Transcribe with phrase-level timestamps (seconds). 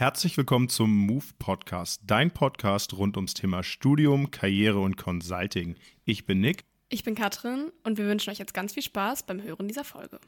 [0.00, 5.76] Herzlich willkommen zum Move Podcast, dein Podcast rund ums Thema Studium, Karriere und Consulting.
[6.06, 6.64] Ich bin Nick.
[6.88, 10.18] Ich bin Katrin und wir wünschen euch jetzt ganz viel Spaß beim Hören dieser Folge.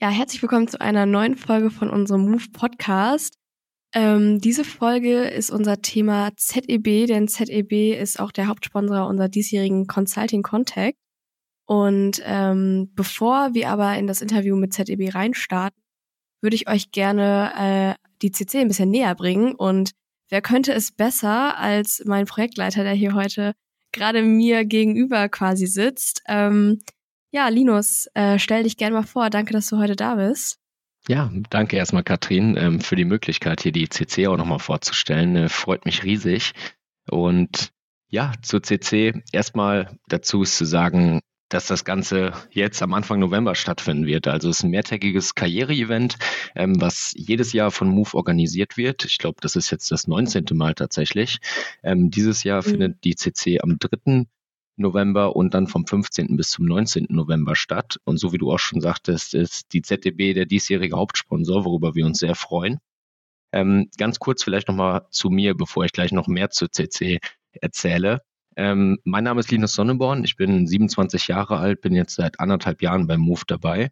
[0.00, 3.38] Ja, herzlich willkommen zu einer neuen Folge von unserem Move Podcast.
[3.94, 9.86] Ähm, diese Folge ist unser Thema ZEB, denn ZEB ist auch der Hauptsponsor unserer diesjährigen
[9.86, 10.98] Consulting Contact.
[11.66, 15.80] Und ähm, bevor wir aber in das Interview mit ZEB reinstarten,
[16.40, 19.54] würde ich euch gerne äh, die CC ein bisschen näher bringen.
[19.54, 19.92] Und
[20.28, 23.54] wer könnte es besser als mein Projektleiter, der hier heute
[23.92, 26.22] gerade mir gegenüber quasi sitzt?
[26.26, 26.80] Ähm,
[27.30, 29.30] ja, Linus, äh, stell dich gerne mal vor.
[29.30, 30.58] Danke, dass du heute da bist.
[31.06, 35.36] Ja, danke erstmal, Katrin, ähm, für die Möglichkeit, hier die CC auch nochmal vorzustellen.
[35.36, 36.52] Äh, freut mich riesig.
[37.08, 37.70] Und
[38.08, 43.54] ja, zur CC erstmal dazu ist zu sagen, dass das Ganze jetzt am Anfang November
[43.54, 44.28] stattfinden wird.
[44.28, 46.16] Also es ist ein mehrtägiges Karriere-Event,
[46.54, 49.04] ähm, was jedes Jahr von Move organisiert wird.
[49.04, 50.44] Ich glaube, das ist jetzt das 19.
[50.52, 51.38] Mal tatsächlich.
[51.82, 52.70] Ähm, dieses Jahr mhm.
[52.70, 54.26] findet die CC am 3.
[54.78, 56.36] November und dann vom 15.
[56.36, 57.06] bis zum 19.
[57.10, 57.98] November statt.
[58.04, 62.06] Und so wie du auch schon sagtest, ist die ZDB der diesjährige Hauptsponsor, worüber wir
[62.06, 62.78] uns sehr freuen.
[63.52, 67.18] Ähm, ganz kurz vielleicht nochmal zu mir, bevor ich gleich noch mehr zur CC
[67.52, 68.20] erzähle.
[68.56, 72.82] Ähm, mein Name ist Linus Sonneborn, ich bin 27 Jahre alt, bin jetzt seit anderthalb
[72.82, 73.90] Jahren beim MOVE dabei,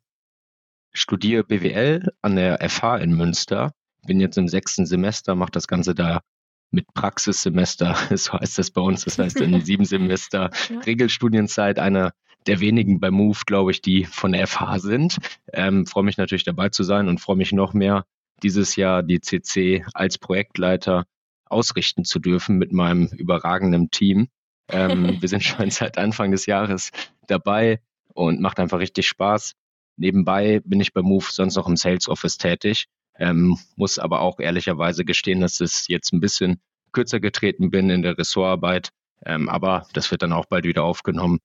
[0.92, 3.72] studiere BWL an der FH in Münster,
[4.06, 6.20] bin jetzt im sechsten Semester, mache das Ganze da
[6.70, 10.80] mit Praxissemester, so heißt das bei uns, das heißt in sieben Semester ja.
[10.80, 12.12] Regelstudienzeit, einer
[12.46, 15.16] der wenigen bei Move, glaube ich, die von der FH sind.
[15.52, 18.04] Ähm, freue mich natürlich dabei zu sein und freue mich noch mehr,
[18.42, 21.06] dieses Jahr die CC als Projektleiter
[21.46, 24.28] ausrichten zu dürfen mit meinem überragenden Team.
[24.68, 26.90] Ähm, wir sind schon seit Anfang des Jahres
[27.26, 27.80] dabei
[28.14, 29.54] und macht einfach richtig Spaß.
[29.96, 32.86] Nebenbei bin ich bei Move sonst noch im Sales Office tätig
[33.18, 36.60] ähm, muss aber auch ehrlicherweise gestehen, dass es jetzt ein bisschen
[36.92, 38.90] kürzer getreten bin in der Ressortarbeit.
[39.24, 41.38] Ähm, aber das wird dann auch bald wieder aufgenommen.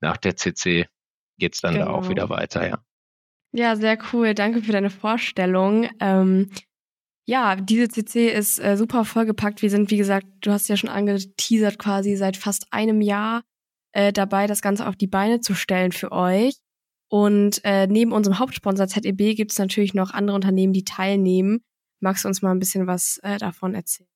[0.00, 0.86] Nach der CC
[1.38, 1.86] geht es dann genau.
[1.86, 2.10] da auch genau.
[2.10, 2.78] wieder weiter, ja.
[3.52, 4.34] Ja, sehr cool.
[4.34, 5.88] Danke für deine Vorstellung.
[6.00, 6.50] Ähm,
[7.26, 9.62] ja, diese CC ist äh, super vollgepackt.
[9.62, 13.42] Wir sind, wie gesagt, du hast ja schon angeteasert, quasi seit fast einem Jahr
[13.92, 16.56] äh, dabei, das Ganze auf die Beine zu stellen für euch.
[17.08, 21.60] Und äh, neben unserem Hauptsponsor ZEB gibt es natürlich noch andere Unternehmen, die teilnehmen.
[22.00, 24.08] Magst du uns mal ein bisschen was äh, davon erzählen?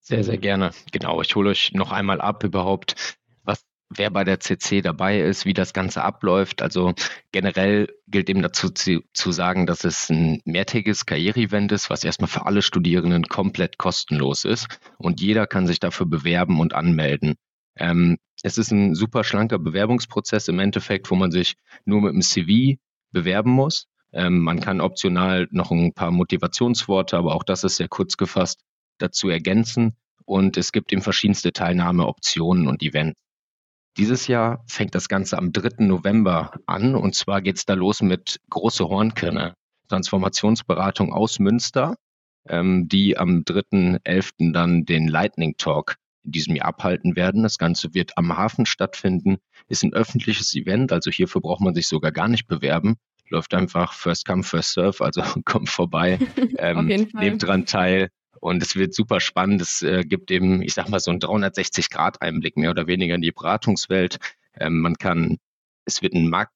[0.00, 0.72] Sehr, sehr gerne.
[0.92, 5.46] Genau, ich hole euch noch einmal ab überhaupt, was wer bei der CC dabei ist,
[5.46, 6.60] wie das Ganze abläuft.
[6.60, 6.92] Also
[7.32, 12.28] generell gilt eben dazu zu, zu sagen, dass es ein mehrtägiges Karriereevent ist, was erstmal
[12.28, 14.78] für alle Studierenden komplett kostenlos ist.
[14.98, 17.36] Und jeder kann sich dafür bewerben und anmelden.
[17.76, 22.22] Ähm, es ist ein super schlanker Bewerbungsprozess im Endeffekt, wo man sich nur mit dem
[22.22, 22.78] CV
[23.10, 23.86] bewerben muss.
[24.12, 28.60] Ähm, man kann optional noch ein paar Motivationsworte, aber auch das ist sehr kurz gefasst,
[28.98, 29.96] dazu ergänzen.
[30.24, 33.18] Und es gibt eben verschiedenste Teilnahmeoptionen und Events.
[33.96, 35.84] Dieses Jahr fängt das Ganze am 3.
[35.84, 39.54] November an und zwar geht es da los mit Große Hornkerne,
[39.88, 41.94] Transformationsberatung aus Münster,
[42.48, 44.52] ähm, die am 3.11.
[44.52, 47.42] dann den Lightning Talk in diesem Jahr abhalten werden.
[47.42, 51.86] Das Ganze wird am Hafen stattfinden, ist ein öffentliches Event, also hierfür braucht man sich
[51.86, 52.96] sogar gar nicht bewerben.
[53.28, 56.18] Läuft einfach First Come, First Serve, also kommt vorbei,
[56.58, 58.10] ähm, nehmt dran teil.
[58.40, 59.62] Und es wird super spannend.
[59.62, 63.32] Es äh, gibt eben, ich sag mal, so einen 360-Grad-Einblick mehr oder weniger in die
[63.32, 64.18] Beratungswelt.
[64.58, 65.38] Ähm, man kann,
[65.86, 66.52] es wird ein Markt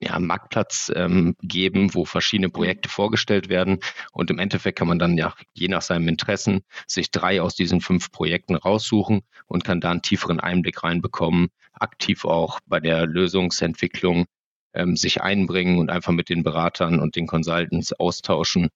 [0.00, 3.78] ja, Marktplatz ähm, geben, wo verschiedene Projekte vorgestellt werden.
[4.12, 7.80] Und im Endeffekt kann man dann ja je nach seinem Interessen sich drei aus diesen
[7.80, 14.26] fünf Projekten raussuchen und kann da einen tieferen Einblick reinbekommen, aktiv auch bei der Lösungsentwicklung
[14.74, 18.68] ähm, sich einbringen und einfach mit den Beratern und den Consultants austauschen,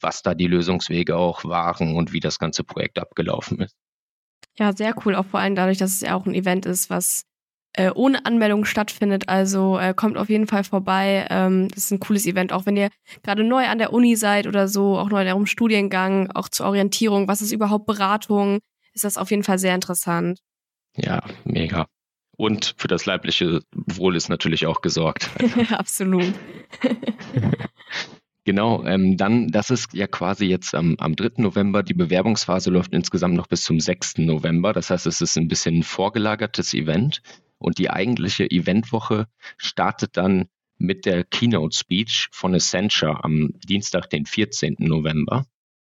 [0.00, 3.76] was da die Lösungswege auch waren und wie das ganze Projekt abgelaufen ist.
[4.58, 7.24] Ja, sehr cool, auch vor allem dadurch, dass es ja auch ein Event ist, was
[7.76, 9.28] äh, ohne Anmeldung stattfindet.
[9.28, 11.26] Also äh, kommt auf jeden Fall vorbei.
[11.30, 12.88] Ähm, das ist ein cooles Event, auch wenn ihr
[13.22, 16.66] gerade neu an der Uni seid oder so, auch neu in eurem Studiengang, auch zur
[16.66, 17.28] Orientierung.
[17.28, 18.60] Was ist überhaupt Beratung?
[18.94, 20.40] Ist das auf jeden Fall sehr interessant.
[20.96, 21.86] Ja, mega.
[22.38, 25.30] Und für das leibliche Wohl ist natürlich auch gesorgt.
[25.70, 26.32] Absolut.
[28.46, 31.42] Genau, ähm, dann, das ist ja quasi jetzt am, am 3.
[31.42, 31.82] November.
[31.82, 34.18] Die Bewerbungsphase läuft insgesamt noch bis zum 6.
[34.18, 34.72] November.
[34.72, 37.22] Das heißt, es ist ein bisschen ein vorgelagertes Event.
[37.58, 39.26] Und die eigentliche Eventwoche
[39.56, 40.48] startet dann
[40.78, 44.76] mit der Keynote Speech von Accenture am Dienstag, den 14.
[44.78, 45.46] November.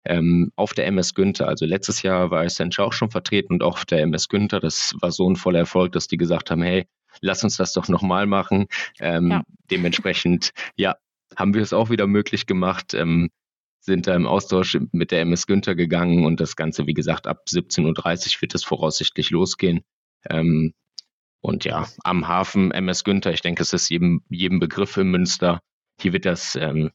[0.06, 1.48] ähm, auf der MS Günther.
[1.48, 4.60] Also letztes Jahr war Accenture auch schon vertreten und auch auf der MS Günther.
[4.60, 6.86] Das war so ein voller Erfolg, dass die gesagt haben, hey,
[7.20, 8.66] lass uns das doch nochmal machen.
[9.00, 9.42] Ähm, ja.
[9.70, 10.96] Dementsprechend, ja,
[11.36, 12.94] haben wir es auch wieder möglich gemacht.
[12.94, 13.30] Ähm,
[13.80, 17.44] sind da im Austausch mit der MS Günther gegangen und das Ganze, wie gesagt, ab
[17.48, 19.82] 17.30 Uhr wird es voraussichtlich losgehen.
[20.28, 20.72] Ähm,
[21.46, 25.60] und ja, am Hafen MS Günther, ich denke, es ist jedem, jedem Begriff in Münster.
[26.00, 26.90] Hier wird das, ähm,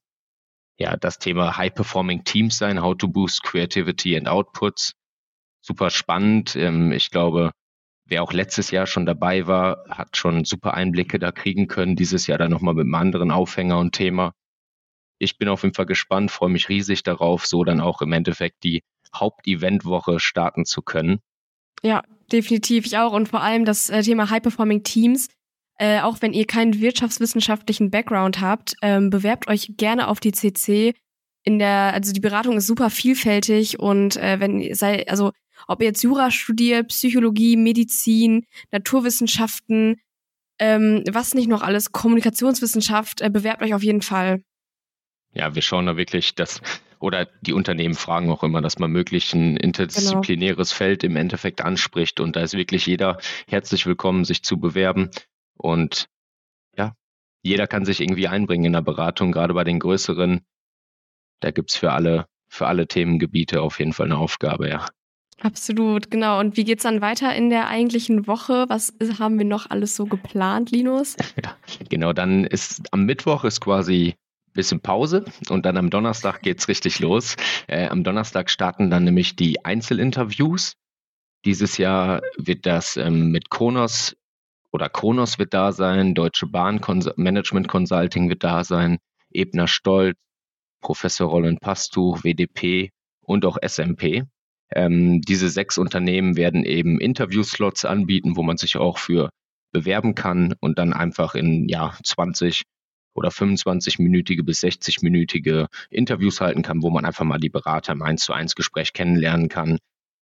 [0.77, 4.91] ja, das Thema High Performing Teams sein, How to Boost Creativity and Outputs.
[5.61, 6.57] Super spannend.
[6.57, 7.53] Ähm, ich glaube,
[8.03, 11.95] wer auch letztes Jahr schon dabei war, hat schon super Einblicke da kriegen können.
[11.95, 14.33] Dieses Jahr dann nochmal mit einem anderen Aufhänger und Thema.
[15.17, 18.65] Ich bin auf jeden Fall gespannt, freue mich riesig darauf, so dann auch im Endeffekt
[18.65, 18.83] die
[19.15, 21.21] Haupteventwoche starten zu können.
[21.83, 22.85] Ja, definitiv.
[22.85, 23.13] Ich auch.
[23.13, 25.27] Und vor allem das äh, Thema High-Performing Teams.
[25.77, 30.93] Äh, auch wenn ihr keinen wirtschaftswissenschaftlichen Background habt, ähm, bewerbt euch gerne auf die CC.
[31.43, 35.31] In der, also die Beratung ist super vielfältig und äh, wenn sei, also
[35.67, 39.99] ob ihr jetzt Jura studiert, Psychologie, Medizin, Naturwissenschaften,
[40.59, 44.43] ähm, was nicht noch alles, Kommunikationswissenschaft, äh, bewerbt euch auf jeden Fall.
[45.33, 46.61] Ja, wir schauen da wirklich, dass
[47.01, 50.77] oder die Unternehmen fragen auch immer, dass man möglichst ein interdisziplinäres genau.
[50.77, 52.19] Feld im Endeffekt anspricht.
[52.19, 53.17] Und da ist wirklich jeder
[53.47, 55.09] herzlich willkommen, sich zu bewerben.
[55.57, 56.07] Und
[56.77, 56.93] ja,
[57.41, 60.41] jeder kann sich irgendwie einbringen in der Beratung, gerade bei den größeren.
[61.39, 64.85] Da gibt's für alle, für alle Themengebiete auf jeden Fall eine Aufgabe, ja.
[65.41, 66.39] Absolut, genau.
[66.39, 68.65] Und wie geht's dann weiter in der eigentlichen Woche?
[68.67, 71.17] Was haben wir noch alles so geplant, Linus?
[71.43, 71.57] Ja,
[71.89, 74.13] genau, dann ist am Mittwoch ist quasi
[74.53, 77.35] bisschen Pause und dann am Donnerstag geht's richtig los.
[77.67, 80.73] Äh, am Donnerstag starten dann nämlich die Einzelinterviews.
[81.45, 84.15] Dieses Jahr wird das ähm, mit Kronos
[84.71, 88.99] oder Kronos wird da sein, Deutsche Bahn Cons Management Consulting wird da sein,
[89.31, 90.17] Ebner Stolz,
[90.81, 94.23] Professor Roland Pastuch, WDP und auch SMP.
[94.73, 99.29] Ähm, diese sechs Unternehmen werden eben Interviewslots anbieten, wo man sich auch für
[99.73, 102.63] bewerben kann und dann einfach in ja 20
[103.13, 108.23] oder 25-minütige bis 60-minütige Interviews halten kann, wo man einfach mal die Berater im 1
[108.23, 109.77] zu 1 Gespräch kennenlernen kann,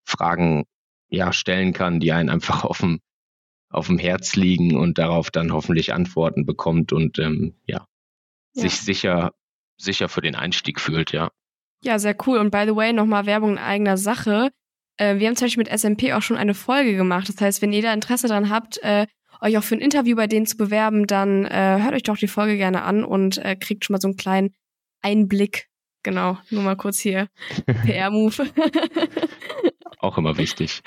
[0.06, 0.66] Fragen
[1.10, 3.00] ja stellen kann, die einen einfach auf dem,
[3.70, 7.86] auf dem Herz liegen und darauf dann hoffentlich Antworten bekommt und ähm, ja,
[8.54, 9.34] ja, sich sicher,
[9.78, 11.30] sicher für den Einstieg fühlt, ja.
[11.84, 12.40] Ja, sehr cool.
[12.40, 14.52] Und by the way, nochmal Werbung in eigener Sache.
[14.98, 17.30] Äh, wir haben zum Beispiel mit SMP auch schon eine Folge gemacht.
[17.30, 19.08] Das heißt, wenn ihr da Interesse dran habt, äh,
[19.42, 22.28] euch auch für ein Interview bei denen zu bewerben, dann äh, hört euch doch die
[22.28, 24.54] Folge gerne an und äh, kriegt schon mal so einen kleinen
[25.02, 25.68] Einblick.
[26.04, 27.28] Genau, nur mal kurz hier
[27.86, 28.50] PR-Move.
[30.00, 30.82] auch immer wichtig.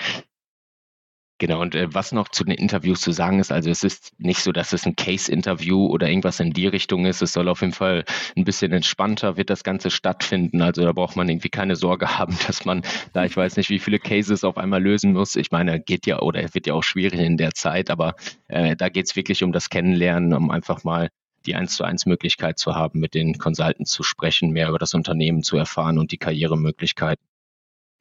[1.43, 4.39] Genau, und äh, was noch zu den Interviews zu sagen ist, also es ist nicht
[4.39, 7.21] so, dass es ein Case-Interview oder irgendwas in die Richtung ist.
[7.21, 8.05] Es soll auf jeden Fall
[8.37, 10.63] ein bisschen entspannter wird das Ganze stattfinden.
[10.63, 13.81] Also da braucht man irgendwie keine Sorge haben, dass man da, ich weiß nicht, wie
[13.81, 15.35] viele Cases auf einmal lösen muss.
[15.35, 18.15] Ich meine, geht ja oder wird ja auch schwierig in der Zeit, aber
[18.47, 21.09] äh, da geht es wirklich um das Kennenlernen, um einfach mal
[21.45, 24.95] die eins zu eins Möglichkeit zu haben, mit den Consultants zu sprechen, mehr über das
[24.95, 27.27] Unternehmen zu erfahren und die Karrieremöglichkeiten.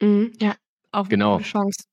[0.00, 0.54] Mhm, ja,
[0.92, 1.38] auch genau.
[1.38, 1.91] eine Chance.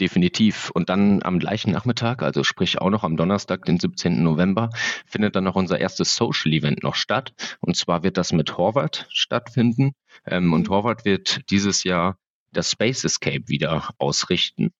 [0.00, 0.70] Definitiv.
[0.70, 4.22] Und dann am gleichen Nachmittag, also sprich auch noch am Donnerstag, den 17.
[4.22, 4.70] November,
[5.06, 7.32] findet dann noch unser erstes Social Event noch statt.
[7.60, 9.92] Und zwar wird das mit Horvath stattfinden.
[10.26, 10.72] Ähm, und mhm.
[10.72, 12.18] Horvath wird dieses Jahr
[12.52, 14.70] das Space Escape wieder ausrichten.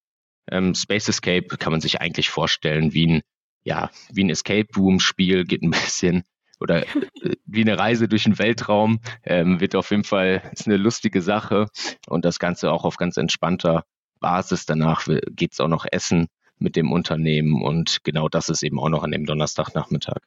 [0.50, 3.22] Ähm, Space Escape kann man sich eigentlich vorstellen wie ein,
[3.64, 6.24] ja, wie ein Escape Room Spiel, geht ein bisschen
[6.60, 10.76] oder äh, wie eine Reise durch den Weltraum, ähm, wird auf jeden Fall, ist eine
[10.76, 11.66] lustige Sache
[12.08, 13.84] und das Ganze auch auf ganz entspannter
[14.20, 14.66] Basis.
[14.66, 18.88] Danach geht es auch noch essen mit dem Unternehmen und genau das ist eben auch
[18.88, 20.18] noch an dem Donnerstagnachmittag.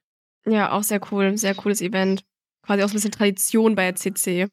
[0.46, 2.24] Ja, auch sehr cool, sehr cooles Event.
[2.64, 4.48] Quasi auch so ein bisschen Tradition bei der CC.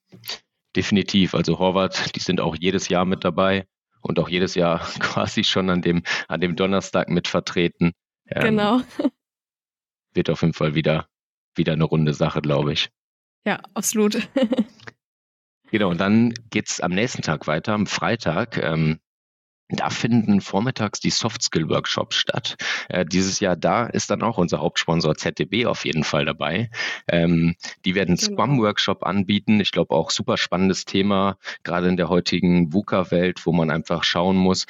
[0.75, 1.35] Definitiv.
[1.35, 3.67] Also Horvath, die sind auch jedes Jahr mit dabei
[4.01, 7.93] und auch jedes Jahr quasi schon an dem, an dem Donnerstag mit vertreten.
[8.27, 8.81] Ähm, genau.
[10.15, 11.07] Wird auf jeden Fall wieder,
[11.55, 12.91] wieder eine runde Sache, glaube ich.
[13.47, 14.29] Ja, absolut.
[15.71, 18.59] genau, und dann geht es am nächsten Tag weiter, am Freitag.
[18.59, 18.99] Ähm,
[19.69, 22.57] da finden vormittags die Soft Skill Workshops statt.
[22.89, 26.71] Äh, dieses Jahr da ist dann auch unser Hauptsponsor ZDB auf jeden Fall dabei.
[27.07, 28.33] Ähm, die werden genau.
[28.33, 29.61] Scrum Workshop anbieten.
[29.61, 34.37] Ich glaube auch super spannendes Thema, gerade in der heutigen VUCA-Welt, wo man einfach schauen
[34.37, 34.65] muss,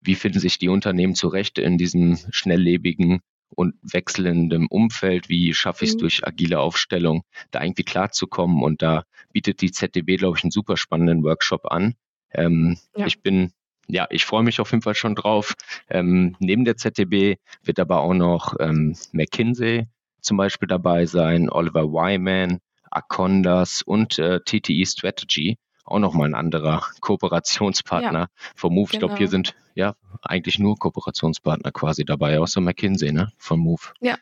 [0.00, 3.20] wie finden sich die Unternehmen zurecht in diesem schnelllebigen
[3.54, 6.00] und wechselndem Umfeld, wie schaffe ich es mhm.
[6.00, 8.62] durch agile Aufstellung, da irgendwie klarzukommen.
[8.62, 11.94] Und da bietet die ZDB, glaube ich, einen super spannenden Workshop an.
[12.32, 13.06] Ähm, ja.
[13.06, 13.52] Ich bin
[13.92, 15.54] ja, ich freue mich auf jeden Fall schon drauf.
[15.90, 19.86] Ähm, neben der ZDB wird aber auch noch ähm, McKinsey
[20.22, 25.58] zum Beispiel dabei sein, Oliver Wyman, Acondas und äh, TTE Strategy.
[25.84, 28.88] auch nochmal ein anderer Kooperationspartner ja, vom Move.
[28.88, 28.92] Genau.
[28.94, 33.30] Ich glaube, hier sind ja eigentlich nur Kooperationspartner quasi dabei, außer McKinsey, ne?
[33.36, 33.82] Von Move.
[34.00, 34.16] Ja,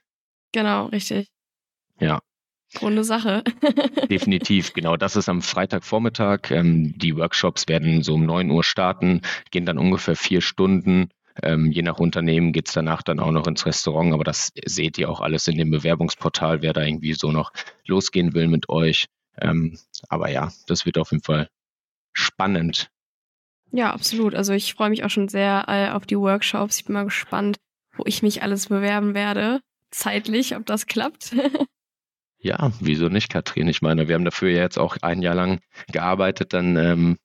[0.51, 1.29] genau, richtig.
[2.01, 2.21] Ja.
[2.81, 3.43] Runde Sache.
[4.11, 4.97] Definitiv, genau.
[4.97, 6.51] Das ist am Freitagvormittag.
[6.51, 11.11] Ähm, die Workshops werden so um 9 Uhr starten, gehen dann ungefähr vier Stunden.
[11.43, 14.99] Ähm, je nach Unternehmen geht es danach dann auch noch ins Restaurant, aber das seht
[14.99, 17.53] ihr auch alles in dem Bewerbungsportal, wer da irgendwie so noch
[17.87, 19.07] losgehen will mit euch.
[19.41, 21.49] Ähm, aber ja, das wird auf jeden Fall
[22.13, 22.91] spannend.
[23.73, 24.35] Ja, absolut.
[24.35, 26.79] Also ich freue mich auch schon sehr äh, auf die Workshops.
[26.79, 27.59] Ich bin mal gespannt,
[27.97, 29.61] wo ich mich alles bewerben werde.
[29.91, 31.35] Zeitlich, ob das klappt.
[32.41, 33.69] ja, wieso nicht, Katrin?
[33.69, 35.61] Ich meine, wir haben dafür ja jetzt auch ein Jahr lang
[35.93, 37.19] gearbeitet, dann ähm,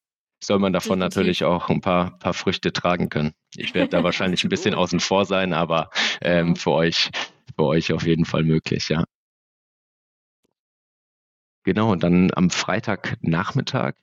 [0.44, 3.34] soll man davon natürlich auch ein paar, paar Früchte tragen können.
[3.56, 5.90] Ich werde da wahrscheinlich ein bisschen außen vor sein, aber
[6.22, 7.12] ähm, für euch,
[7.56, 9.06] für euch auf jeden Fall möglich, ja.
[11.64, 13.94] Genau, und dann am Freitagnachmittag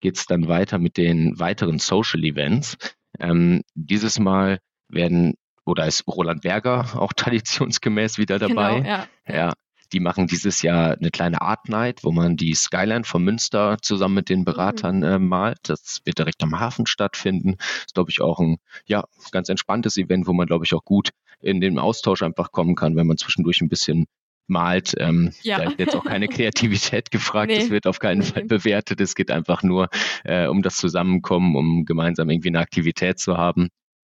[0.00, 2.76] geht es dann weiter mit den weiteren Social Events.
[3.20, 8.80] Ähm, dieses Mal werden oder ist Roland Berger auch traditionsgemäß wieder dabei.
[8.80, 9.06] Genau, ja.
[9.28, 9.52] ja.
[9.92, 14.14] Die machen dieses Jahr eine kleine Art Night, wo man die Skyline von Münster zusammen
[14.14, 14.44] mit den mhm.
[14.44, 15.58] Beratern äh, malt.
[15.64, 17.56] Das wird direkt am Hafen stattfinden.
[17.86, 18.56] Ist, glaube ich, auch ein
[18.86, 22.74] ja, ganz entspanntes Event, wo man, glaube ich, auch gut in den Austausch einfach kommen
[22.74, 24.06] kann, wenn man zwischendurch ein bisschen
[24.46, 24.94] malt.
[24.98, 25.58] Ähm, ja.
[25.58, 27.58] Da ist jetzt auch keine Kreativität gefragt, nee.
[27.58, 29.00] das wird auf keinen Fall bewertet.
[29.00, 29.88] Es geht einfach nur
[30.24, 33.68] äh, um das Zusammenkommen, um gemeinsam irgendwie eine Aktivität zu haben.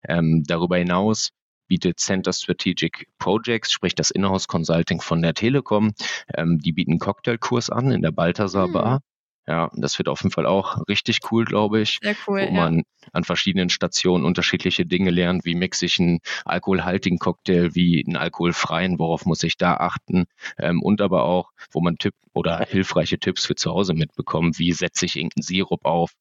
[0.07, 1.31] Ähm, darüber hinaus
[1.71, 5.93] bietet Center Strategic Projects, sprich das Inhouse Consulting von der Telekom.
[6.35, 8.73] Ähm, die bieten einen Cocktailkurs an in der Balthasar mhm.
[8.73, 9.01] Bar.
[9.47, 12.01] Ja, das wird auf jeden Fall auch richtig cool, glaube ich.
[12.03, 12.47] Sehr cool.
[12.47, 15.45] Wo man an verschiedenen Stationen unterschiedliche Dinge lernt.
[15.45, 20.27] Wie mixe ich einen alkoholhaltigen Cocktail, wie einen alkoholfreien, worauf muss ich da achten?
[20.59, 24.59] Ähm, und aber auch, wo man Tipp oder hilfreiche Tipps für zu Hause mitbekommt.
[24.59, 26.13] Wie setze ich irgendeinen Sirup auf?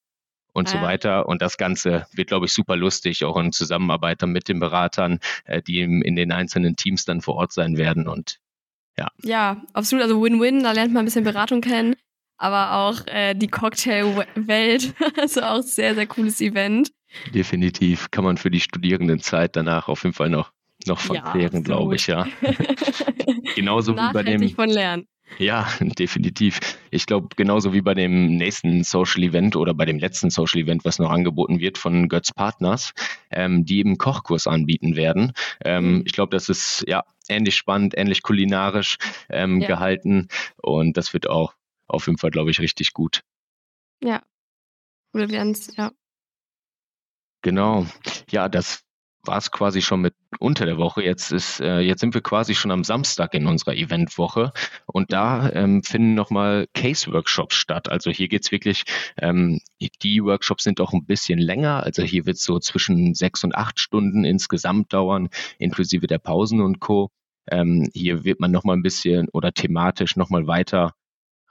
[0.60, 0.80] Und ja.
[0.80, 1.28] so weiter.
[1.28, 5.62] Und das Ganze wird, glaube ich, super lustig, auch in Zusammenarbeit mit den Beratern, äh,
[5.62, 8.08] die in den einzelnen Teams dann vor Ort sein werden.
[8.08, 8.40] Und
[8.98, 9.08] ja.
[9.24, 10.04] Ja, absolut.
[10.04, 11.96] Also Win-Win, da lernt man ein bisschen Beratung kennen,
[12.38, 14.94] aber auch äh, die Cocktailwelt.
[15.18, 16.92] also auch sehr, sehr cooles Event.
[17.34, 18.12] Definitiv.
[18.12, 20.52] Kann man für die Studierendenzeit danach auf jeden Fall noch,
[20.86, 22.28] noch verklären, ja, glaube ich, ja.
[23.56, 24.48] Genauso wie bei dem.
[24.50, 25.08] von lernen.
[25.38, 26.60] Ja, definitiv.
[26.92, 30.86] Ich glaube, genauso wie bei dem nächsten Social Event oder bei dem letzten Social Event,
[30.86, 32.94] was noch angeboten wird von Götz Partners,
[33.32, 35.34] ähm, die eben Kochkurs anbieten werden.
[35.64, 36.04] Ähm, mhm.
[36.06, 38.98] ich glaube, das ist ja ähnlich spannend, ähnlich kulinarisch
[39.30, 39.68] ähm, ja.
[39.68, 41.54] gehalten und das wird auch
[41.88, 43.24] auf jeden Fall, glaube ich, richtig gut.
[44.04, 44.22] Ja,
[45.14, 45.92] wir werden es, ja.
[47.42, 47.86] Genau.
[48.30, 48.84] Ja, das
[49.30, 51.04] war es quasi schon mit unter der Woche.
[51.04, 54.52] Jetzt ist, äh, jetzt sind wir quasi schon am Samstag in unserer Eventwoche
[54.88, 57.90] und da ähm, finden nochmal Case-Workshops statt.
[57.90, 58.86] Also hier geht's wirklich,
[59.18, 59.60] ähm,
[60.02, 61.84] die Workshops sind auch ein bisschen länger.
[61.84, 66.80] Also hier wird so zwischen sechs und acht Stunden insgesamt dauern, inklusive der Pausen und
[66.80, 67.12] Co.
[67.52, 70.96] Ähm, hier wird man nochmal ein bisschen oder thematisch nochmal weiter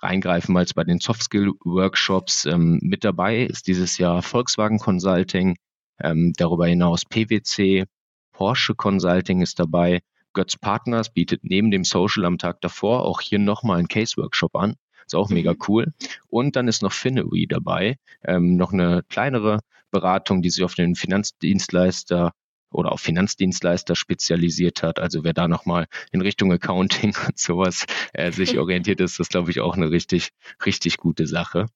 [0.01, 2.47] reingreifen als bei den Soft-Skill-Workshops.
[2.47, 5.57] Ähm, mit dabei ist dieses Jahr Volkswagen Consulting,
[6.01, 7.85] ähm, darüber hinaus PwC,
[8.33, 10.01] Porsche Consulting ist dabei.
[10.33, 14.77] Götz Partners bietet neben dem Social am Tag davor auch hier nochmal einen Case-Workshop an.
[15.07, 15.59] Ist auch mega mhm.
[15.67, 15.93] cool.
[16.29, 20.95] Und dann ist noch Finery dabei, ähm, noch eine kleinere Beratung, die sich auf den
[20.95, 22.33] Finanzdienstleister
[22.71, 24.99] oder auf Finanzdienstleister spezialisiert hat.
[24.99, 29.51] Also wer da nochmal in Richtung Accounting und sowas äh, sich orientiert ist, das glaube
[29.51, 30.31] ich auch eine richtig,
[30.65, 31.67] richtig gute Sache.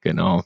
[0.00, 0.44] Genau.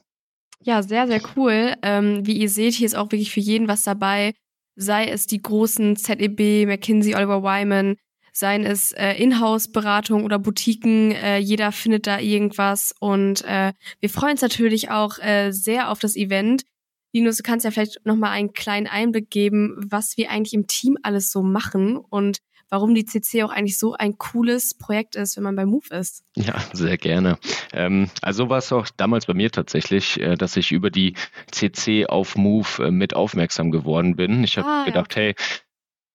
[0.65, 1.75] Ja, sehr, sehr cool.
[1.81, 4.33] Ähm, wie ihr seht, hier ist auch wirklich für jeden was dabei.
[4.75, 7.97] Sei es die großen ZEB, McKinsey, Oliver Wyman,
[8.31, 11.11] seien es äh, Inhouse-Beratung oder Boutiquen.
[11.11, 12.95] Äh, jeder findet da irgendwas.
[12.99, 16.63] Und äh, wir freuen uns natürlich auch äh, sehr auf das Event.
[17.11, 20.97] Linus, du kannst ja vielleicht nochmal einen kleinen Einblick geben, was wir eigentlich im Team
[21.03, 22.39] alles so machen und
[22.69, 26.23] warum die CC auch eigentlich so ein cooles Projekt ist, wenn man bei Move ist.
[26.35, 27.37] Ja, sehr gerne.
[27.71, 31.15] Ähm, also war es auch damals bei mir tatsächlich, äh, dass ich über die
[31.51, 34.43] CC auf Move äh, mit aufmerksam geworden bin.
[34.43, 35.35] Ich habe ah, gedacht, ja, hey,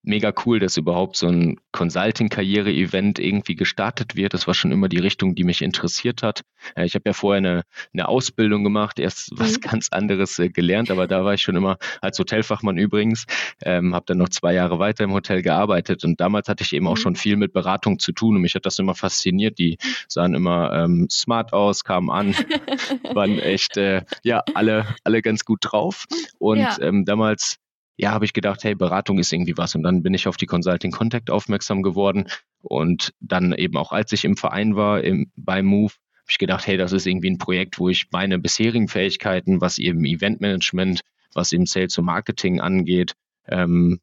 [0.09, 4.33] mega cool, dass überhaupt so ein Consulting-Karriere-Event irgendwie gestartet wird.
[4.33, 6.41] Das war schon immer die Richtung, die mich interessiert hat.
[6.75, 7.61] Äh, ich habe ja vorher eine,
[7.93, 9.61] eine Ausbildung gemacht, erst was mhm.
[9.61, 13.25] ganz anderes äh, gelernt, aber da war ich schon immer als Hotelfachmann übrigens,
[13.63, 16.87] ähm, habe dann noch zwei Jahre weiter im Hotel gearbeitet und damals hatte ich eben
[16.87, 17.01] auch mhm.
[17.01, 19.59] schon viel mit Beratung zu tun und mich hat das immer fasziniert.
[19.59, 22.33] Die sahen immer ähm, smart aus, kamen an,
[23.13, 26.05] waren echt äh, ja alle alle ganz gut drauf
[26.39, 26.77] und ja.
[26.81, 27.59] ähm, damals
[27.99, 29.75] ja, habe ich gedacht, hey, Beratung ist irgendwie was.
[29.75, 32.29] Und dann bin ich auf die Consulting Contact aufmerksam geworden.
[32.61, 35.91] Und dann eben auch, als ich im Verein war, im, bei Move,
[36.29, 40.05] ich gedacht, hey, das ist irgendwie ein Projekt, wo ich meine bisherigen Fähigkeiten, was eben
[40.05, 41.01] Eventmanagement,
[41.33, 43.15] was eben Sales und Marketing angeht,
[43.47, 43.99] ähm,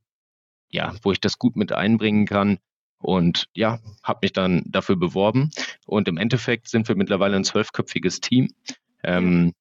[0.68, 2.58] ja, wo ich das gut mit einbringen kann.
[2.98, 5.50] Und ja, habe mich dann dafür beworben.
[5.86, 8.50] Und im Endeffekt sind wir mittlerweile ein zwölfköpfiges Team.
[9.02, 9.54] Ähm,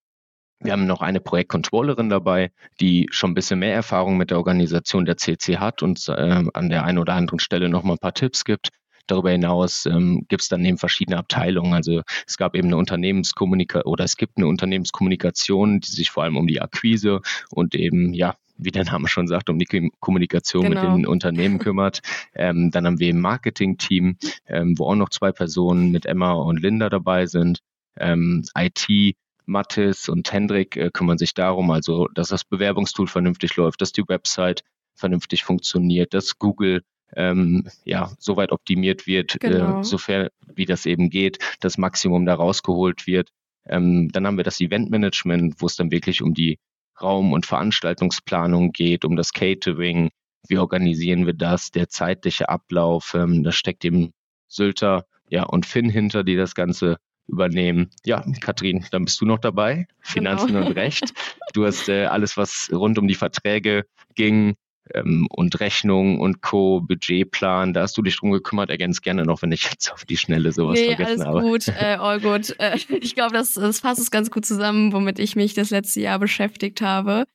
[0.59, 5.05] wir haben noch eine Projektcontrollerin dabei, die schon ein bisschen mehr Erfahrung mit der Organisation
[5.05, 8.13] der CC hat und äh, an der einen oder anderen Stelle noch mal ein paar
[8.13, 8.69] Tipps gibt.
[9.07, 11.73] Darüber hinaus ähm, gibt es dann eben verschiedene Abteilungen.
[11.73, 16.37] Also es gab eben eine Unternehmenskommunikation oder es gibt eine Unternehmenskommunikation, die sich vor allem
[16.37, 17.21] um die Akquise
[17.51, 20.81] und eben ja wie der Name schon sagt, um die Kommunikation genau.
[20.81, 22.01] mit den Unternehmen kümmert.
[22.33, 26.61] Ähm, dann haben wir ein Marketing-Team, ähm, wo auch noch zwei Personen mit Emma und
[26.61, 27.59] Linda dabei sind.
[27.97, 33.81] Ähm, IT, Mathis und Hendrik äh, kümmern sich darum, also dass das Bewerbungstool vernünftig läuft,
[33.81, 34.63] dass die Website
[34.95, 36.81] vernünftig funktioniert, dass Google
[37.15, 39.81] ähm, ja, soweit optimiert wird, äh, genau.
[39.81, 43.29] äh, sofern wie das eben geht, das Maximum da rausgeholt wird.
[43.67, 46.59] Ähm, dann haben wir das Eventmanagement, wo es dann wirklich um die
[47.01, 50.09] Raum- und Veranstaltungsplanung geht, um das Catering,
[50.47, 54.11] wie organisieren wir das, der zeitliche Ablauf, ähm, da steckt eben
[54.47, 56.97] Sylter ja, und Finn hinter, die das Ganze
[57.27, 57.89] übernehmen.
[58.05, 59.87] Ja, Katrin, dann bist du noch dabei.
[60.01, 60.67] Finanzen genau.
[60.67, 61.13] und Recht.
[61.53, 64.55] Du hast äh, alles, was rund um die Verträge ging,
[64.93, 68.69] ähm, und Rechnung und Co., Budgetplan, da hast du dich drum gekümmert.
[68.69, 71.41] Ergänzt gerne noch, wenn ich jetzt auf die Schnelle sowas nee, vergessen alles habe.
[71.41, 72.55] gut, äh, all gut.
[72.59, 76.01] Äh, ich glaube, das, das fasst es ganz gut zusammen, womit ich mich das letzte
[76.01, 77.25] Jahr beschäftigt habe.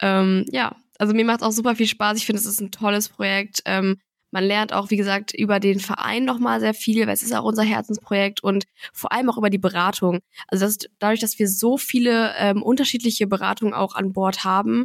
[0.00, 2.18] Ähm, ja, also mir macht es auch super viel Spaß.
[2.18, 3.62] Ich finde, es ist ein tolles Projekt.
[3.64, 3.98] Ähm,
[4.36, 7.44] man lernt auch, wie gesagt, über den Verein nochmal sehr viel, weil es ist auch
[7.44, 10.20] unser Herzensprojekt und vor allem auch über die Beratung.
[10.46, 14.84] Also das, dadurch, dass wir so viele ähm, unterschiedliche Beratungen auch an Bord haben,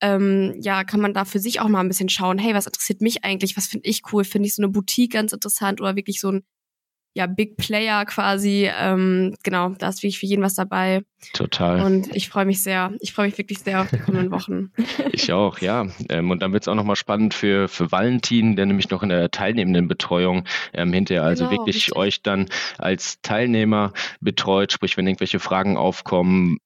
[0.00, 3.00] ähm, ja, kann man da für sich auch mal ein bisschen schauen, hey, was interessiert
[3.00, 6.20] mich eigentlich, was finde ich cool, finde ich so eine Boutique ganz interessant oder wirklich
[6.20, 6.42] so ein
[7.12, 8.70] ja, Big Player quasi.
[8.72, 11.02] Ähm, genau, da ist wirklich für jeden was dabei.
[11.32, 11.84] Total.
[11.84, 12.92] Und ich freue mich sehr.
[13.00, 14.72] Ich freue mich wirklich sehr auf die kommenden Wochen.
[15.12, 15.86] ich auch, ja.
[16.08, 19.08] Ähm, und dann wird es auch nochmal spannend für, für Valentin, der nämlich noch in
[19.08, 21.96] der teilnehmenden Betreuung ähm, hinterher also genau, wirklich richtig.
[21.96, 26.58] euch dann als Teilnehmer betreut, sprich, wenn irgendwelche Fragen aufkommen,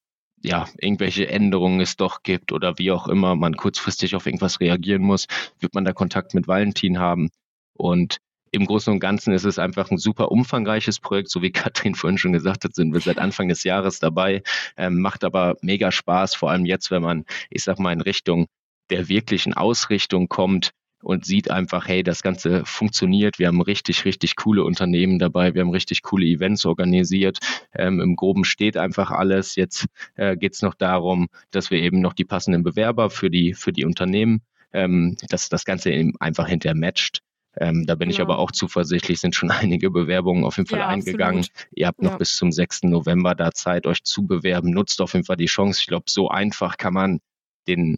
[0.42, 5.02] ja, irgendwelche Änderungen es doch gibt oder wie auch immer man kurzfristig auf irgendwas reagieren
[5.02, 5.26] muss,
[5.58, 7.30] wird man da Kontakt mit Valentin haben.
[7.72, 8.18] Und
[8.54, 12.18] im Großen und Ganzen ist es einfach ein super umfangreiches Projekt, so wie Katrin vorhin
[12.18, 14.42] schon gesagt hat, sind wir seit Anfang des Jahres dabei,
[14.76, 18.46] ähm, macht aber mega Spaß, vor allem jetzt, wenn man, ich sag mal, in Richtung
[18.90, 20.72] der wirklichen Ausrichtung kommt,
[21.04, 23.38] und sieht einfach, hey, das Ganze funktioniert.
[23.38, 25.54] Wir haben richtig, richtig coole Unternehmen dabei.
[25.54, 27.38] Wir haben richtig coole Events organisiert.
[27.74, 29.54] Ähm, Im Groben steht einfach alles.
[29.54, 33.52] Jetzt äh, geht es noch darum, dass wir eben noch die passenden Bewerber für die,
[33.52, 37.20] für die Unternehmen, ähm, dass das Ganze eben einfach hinterher matcht.
[37.58, 38.16] Ähm, da bin genau.
[38.16, 41.40] ich aber auch zuversichtlich, sind schon einige Bewerbungen auf jeden Fall ja, eingegangen.
[41.40, 41.68] Absolut.
[41.74, 42.16] Ihr habt noch ja.
[42.18, 42.84] bis zum 6.
[42.84, 44.70] November da Zeit, euch zu bewerben.
[44.70, 45.80] Nutzt auf jeden Fall die Chance.
[45.80, 47.20] Ich glaube, so einfach kann man
[47.66, 47.96] den,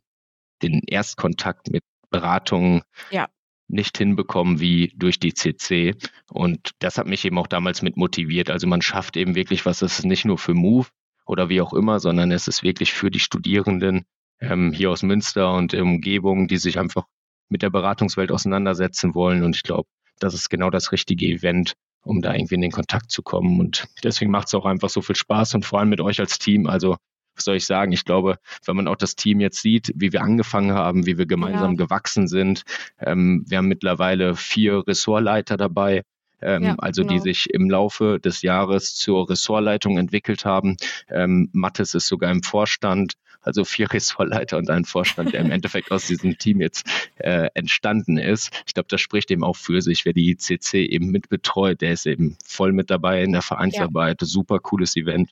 [0.63, 3.29] den Erstkontakt mit Beratungen ja.
[3.69, 5.95] nicht hinbekommen wie durch die CC.
[6.31, 8.51] Und das hat mich eben auch damals mit motiviert.
[8.51, 10.89] Also man schafft eben wirklich was, das ist nicht nur für Move
[11.27, 14.05] oder wie auch immer, sondern es ist wirklich für die Studierenden
[14.41, 17.05] ähm, hier aus Münster und der Umgebung, die sich einfach
[17.49, 19.43] mit der Beratungswelt auseinandersetzen wollen.
[19.43, 23.11] Und ich glaube, das ist genau das richtige Event, um da irgendwie in den Kontakt
[23.11, 23.61] zu kommen.
[23.61, 26.39] Und deswegen macht es auch einfach so viel Spaß und vor allem mit euch als
[26.39, 26.67] Team.
[26.67, 26.97] Also
[27.37, 27.93] was soll ich sagen?
[27.93, 31.27] Ich glaube, wenn man auch das Team jetzt sieht, wie wir angefangen haben, wie wir
[31.27, 31.85] gemeinsam ja.
[31.85, 32.63] gewachsen sind,
[32.99, 36.03] ähm, wir haben mittlerweile vier Ressortleiter dabei.
[36.43, 37.15] Ähm, ja, also genau.
[37.15, 40.77] die sich im Laufe des Jahres zur Ressortleitung entwickelt haben.
[41.09, 43.15] Ähm, Mattes ist sogar im Vorstand,
[43.47, 48.19] also vier Ressortleiter und ein Vorstand, der im Endeffekt aus diesem Team jetzt äh, entstanden
[48.19, 48.51] ist.
[48.67, 52.07] Ich glaube, das spricht eben auch für sich, wer die CC eben mitbetreut, der ist
[52.07, 54.21] eben voll mit dabei in der Vereinsarbeit.
[54.21, 54.27] Ja.
[54.27, 55.31] Super cooles Event.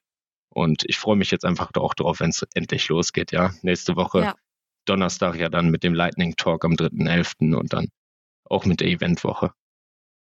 [0.49, 3.53] Und ich freue mich jetzt einfach auch drauf, wenn es endlich losgeht, ja.
[3.63, 4.35] Nächste Woche, ja.
[4.85, 7.55] Donnerstag ja dann mit dem Lightning Talk am 3.11.
[7.55, 7.89] und dann
[8.45, 9.53] auch mit der Eventwoche.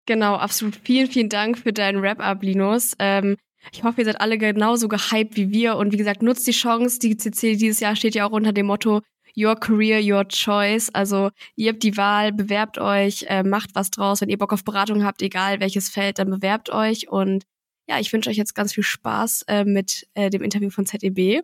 [0.07, 0.77] Genau, absolut.
[0.85, 2.95] Vielen, vielen Dank für deinen Wrap-up, Linus.
[2.99, 3.37] Ähm,
[3.71, 5.77] ich hoffe, ihr seid alle genauso gehypt wie wir.
[5.77, 6.99] Und wie gesagt, nutzt die Chance.
[6.99, 9.03] Die CC dieses Jahr steht ja auch unter dem Motto
[9.37, 10.91] Your Career, Your Choice.
[10.91, 14.21] Also ihr habt die Wahl, bewerbt euch, äh, macht was draus.
[14.21, 17.09] Wenn ihr Bock auf Beratung habt, egal welches Feld, dann bewerbt euch.
[17.09, 17.45] Und
[17.89, 21.43] ja, ich wünsche euch jetzt ganz viel Spaß äh, mit äh, dem Interview von ZEB.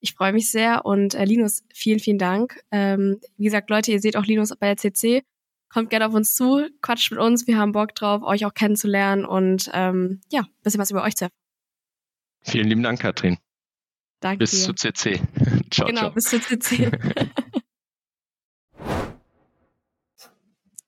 [0.00, 2.60] Ich freue mich sehr und äh, Linus, vielen, vielen Dank.
[2.70, 5.22] Ähm, wie gesagt, Leute, ihr seht auch Linus bei der CC.
[5.70, 7.46] Kommt gerne auf uns zu, quatscht mit uns.
[7.46, 11.24] Wir haben Bock drauf, euch auch kennenzulernen und ähm, ja, bisschen was über euch zu
[11.24, 11.47] erfahren.
[12.48, 13.38] Vielen lieben Dank, Katrin.
[14.20, 14.38] Danke.
[14.38, 14.74] Bis dir.
[14.74, 15.20] zu CC.
[15.70, 16.10] ciao, genau, ciao.
[16.10, 16.90] bis zu CC.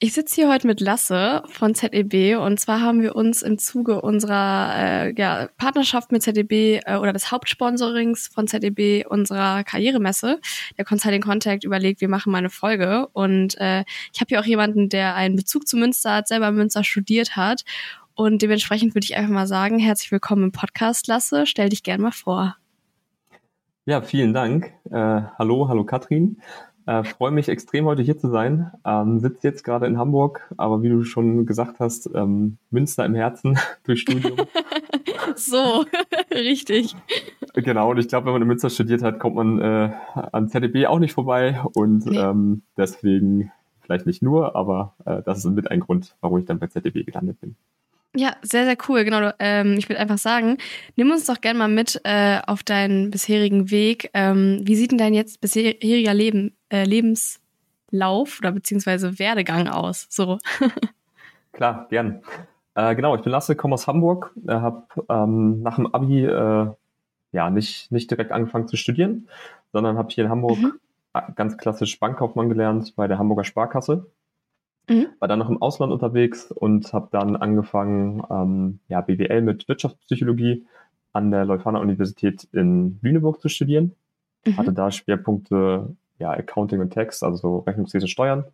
[0.02, 4.00] Ich sitze hier heute mit Lasse von ZEB und zwar haben wir uns im Zuge
[4.00, 10.40] unserer äh, ja, Partnerschaft mit ZEB äh, oder des Hauptsponsorings von ZEB unserer Karrieremesse,
[10.78, 14.46] der Consulting Contact, überlegt, wir machen mal eine Folge und äh, ich habe hier auch
[14.46, 17.64] jemanden, der einen Bezug zu Münster hat, selber Münster studiert hat
[18.14, 22.00] und dementsprechend würde ich einfach mal sagen, herzlich willkommen im Podcast, Lasse, stell dich gern
[22.00, 22.56] mal vor.
[23.86, 24.72] Ja, vielen Dank.
[24.90, 26.36] Äh, hallo, hallo Katrin.
[26.86, 28.72] Äh, Freue mich extrem, heute hier zu sein.
[28.84, 33.14] Ähm, sitze jetzt gerade in Hamburg, aber wie du schon gesagt hast, ähm, Münster im
[33.14, 34.36] Herzen durch Studium.
[35.36, 35.84] so,
[36.30, 36.96] richtig.
[37.54, 40.86] Genau, und ich glaube, wenn man in Münster studiert hat, kommt man äh, an ZDB
[40.86, 41.60] auch nicht vorbei.
[41.74, 42.18] Und nee.
[42.18, 46.58] ähm, deswegen, vielleicht nicht nur, aber äh, das ist mit ein Grund, warum ich dann
[46.58, 47.56] bei ZDB gelandet bin.
[48.16, 49.04] Ja, sehr, sehr cool.
[49.04, 50.58] Genau, ähm, ich würde einfach sagen,
[50.96, 54.10] nimm uns doch gerne mal mit äh, auf deinen bisherigen Weg.
[54.14, 60.06] Ähm, wie sieht denn dein jetzt bisheriger Leben, äh, Lebenslauf oder beziehungsweise Werdegang aus?
[60.10, 60.38] So.
[61.52, 62.22] Klar, gern.
[62.74, 66.66] Äh, genau, ich bin Lasse, komme aus Hamburg, äh, habe ähm, nach dem Abi äh,
[67.32, 69.28] ja nicht, nicht direkt angefangen zu studieren,
[69.72, 70.72] sondern habe hier in Hamburg mhm.
[71.36, 74.06] ganz klassisch Bankkaufmann gelernt bei der Hamburger Sparkasse
[74.90, 75.06] Mhm.
[75.20, 80.66] War dann noch im Ausland unterwegs und habe dann angefangen, ähm, ja, BWL mit Wirtschaftspsychologie
[81.12, 83.94] an der Leuphana Universität in Lüneburg zu studieren.
[84.44, 84.56] Mhm.
[84.56, 88.44] Hatte da Schwerpunkte ja, Accounting und Tax, also so Rechnungswesen Steuern.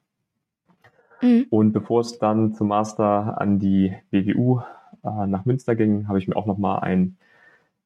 [1.23, 1.47] Mhm.
[1.49, 4.61] Und bevor es dann zum Master an die BWU
[5.05, 7.17] äh, nach Münster ging, habe ich mir auch nochmal ein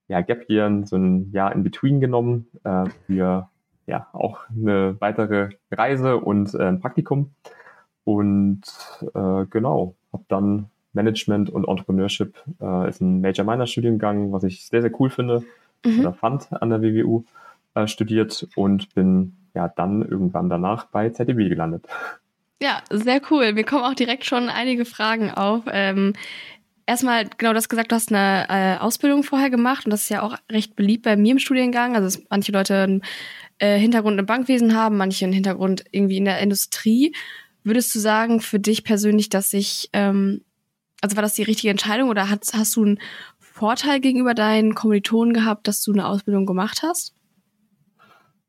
[0.08, 3.48] ja, Gap Year, so ein Jahr in Between genommen, äh, für
[3.86, 7.30] ja auch eine weitere Reise und äh, ein Praktikum.
[8.04, 8.62] Und
[9.14, 15.00] äh, genau, habe dann Management und Entrepreneurship äh, ist ein Major-Minor-Studiengang, was ich sehr, sehr
[15.00, 15.44] cool finde
[15.84, 16.00] mhm.
[16.00, 17.24] oder fand an der WWU
[17.74, 21.86] äh, studiert und bin ja dann irgendwann danach bei ZDB gelandet.
[22.62, 23.52] Ja, sehr cool.
[23.52, 25.62] Mir kommen auch direkt schon einige Fragen auf.
[25.70, 26.12] Ähm,
[26.86, 30.08] erstmal, genau, du hast gesagt, du hast eine äh, Ausbildung vorher gemacht und das ist
[30.10, 31.96] ja auch recht beliebt bei mir im Studiengang.
[31.96, 33.02] Also, dass manche Leute einen
[33.58, 37.14] äh, Hintergrund im Bankwesen haben, manche einen Hintergrund irgendwie in der Industrie.
[37.62, 40.42] Würdest du sagen, für dich persönlich, dass ich, ähm,
[41.00, 42.98] also war das die richtige Entscheidung oder hast, hast du einen
[43.38, 47.14] Vorteil gegenüber deinen Kommilitonen gehabt, dass du eine Ausbildung gemacht hast?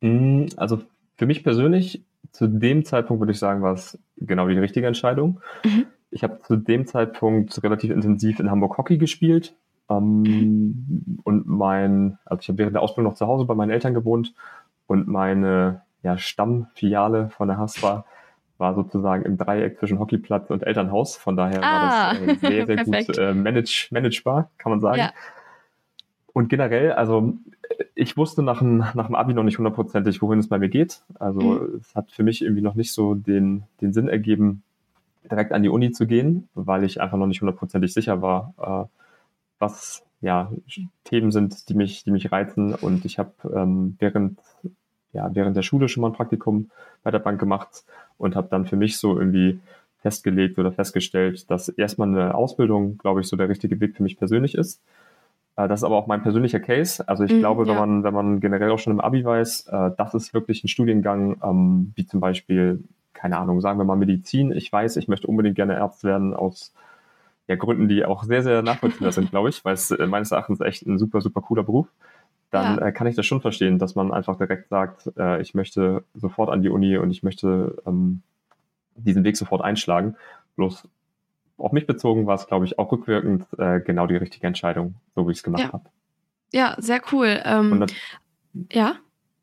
[0.02, 0.82] Mm, also
[1.18, 5.42] für mich persönlich, zu dem Zeitpunkt würde ich sagen, war es genau die richtige Entscheidung.
[5.66, 5.88] Mhm.
[6.12, 9.54] Ich habe zu dem Zeitpunkt relativ intensiv in Hamburg Hockey gespielt.
[9.90, 11.20] Ähm, mhm.
[11.24, 14.34] Und mein, also ich habe während der Ausbildung noch zu Hause bei meinen Eltern gewohnt
[14.88, 18.06] und meine ja, Stammfiliale von der Haspa war
[18.76, 21.18] sozusagen im Dreieck zwischen Hockeyplatz und Elternhaus.
[21.18, 25.00] Von daher ah, war das äh, sehr, sehr gut äh, manage, managebar, kann man sagen.
[25.00, 25.12] Ja.
[26.34, 27.34] Und generell, also
[27.96, 31.04] ich wusste nach dem, nach dem Abi noch nicht hundertprozentig, wohin es bei mir geht.
[31.20, 31.76] Also mhm.
[31.80, 34.64] es hat für mich irgendwie noch nicht so den, den Sinn ergeben,
[35.30, 38.98] direkt an die Uni zu gehen, weil ich einfach noch nicht hundertprozentig sicher war, äh,
[39.60, 40.52] was ja
[41.04, 42.74] Themen sind, die mich, die mich reizen.
[42.76, 44.40] Und ich habe ähm, während
[45.14, 46.70] ja, während der Schule schon mal ein Praktikum
[47.04, 47.84] bei der Bank gemacht
[48.18, 49.60] und habe dann für mich so irgendwie
[50.02, 54.18] festgelegt oder festgestellt, dass erstmal eine Ausbildung, glaube ich, so der richtige Weg für mich
[54.18, 54.82] persönlich ist.
[55.56, 57.08] Äh, das ist aber auch mein persönlicher Case.
[57.08, 59.92] Also ich mm, glaube, wenn man, wenn man generell auch schon im Abi weiß, äh,
[59.98, 64.52] das ist wirklich ein Studiengang, ähm, wie zum Beispiel, keine Ahnung, sagen wir mal Medizin.
[64.52, 66.74] Ich weiß, ich möchte unbedingt gerne Arzt werden aus
[67.48, 70.62] ja, Gründen, die auch sehr, sehr nachvollziehbar sind, glaube ich, weil es äh, meines Erachtens
[70.62, 71.88] echt ein super, super cooler Beruf
[72.52, 72.88] dann ja.
[72.88, 76.50] äh, kann ich das schon verstehen, dass man einfach direkt sagt, äh, ich möchte sofort
[76.50, 78.22] an die Uni und ich möchte ähm,
[78.96, 80.16] diesen Weg sofort einschlagen.
[80.58, 80.88] Bloß
[81.58, 85.28] auf mich bezogen war es, glaube ich, auch rückwirkend äh, genau die richtige Entscheidung, so
[85.28, 85.74] wie ich es gemacht ja.
[85.74, 85.86] habe.
[86.54, 87.40] Ja, sehr cool.
[87.46, 87.94] Ähm, das,
[88.72, 88.96] ja.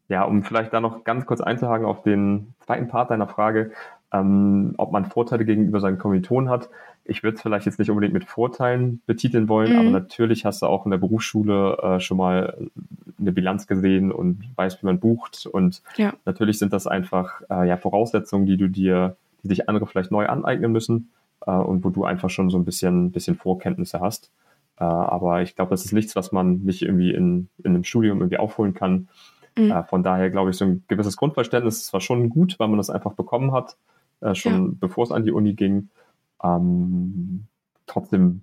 [0.09, 3.73] Ja, um vielleicht da noch ganz kurz einzuhaken auf den zweiten Part deiner Frage,
[4.13, 6.69] ähm, ob man Vorteile gegenüber seinen Kommilitonen hat
[7.09, 9.79] ich würde es vielleicht jetzt nicht unbedingt mit Vorteilen betiteln wollen, mhm.
[9.79, 12.69] aber natürlich hast du auch in der Berufsschule äh, schon mal
[13.19, 15.47] eine Bilanz gesehen und weißt, wie man bucht.
[15.47, 16.15] Und ja.
[16.25, 20.27] natürlich sind das einfach äh, ja, Voraussetzungen, die du dir, die sich andere vielleicht neu
[20.27, 21.11] aneignen müssen
[21.47, 24.31] äh, und wo du einfach schon so ein bisschen, bisschen Vorkenntnisse hast.
[24.79, 28.21] Äh, aber ich glaube, das ist nichts, was man nicht irgendwie in, in einem Studium
[28.21, 29.09] irgendwie aufholen kann.
[29.57, 29.71] Mhm.
[29.71, 32.91] Äh, von daher glaube ich, so ein gewisses Grundverständnis war schon gut, weil man das
[32.91, 33.77] einfach bekommen hat,
[34.21, 34.73] äh, schon ja.
[34.79, 35.91] bevor es an die Uni ging.
[36.43, 37.47] Ähm,
[37.87, 38.43] trotzdem,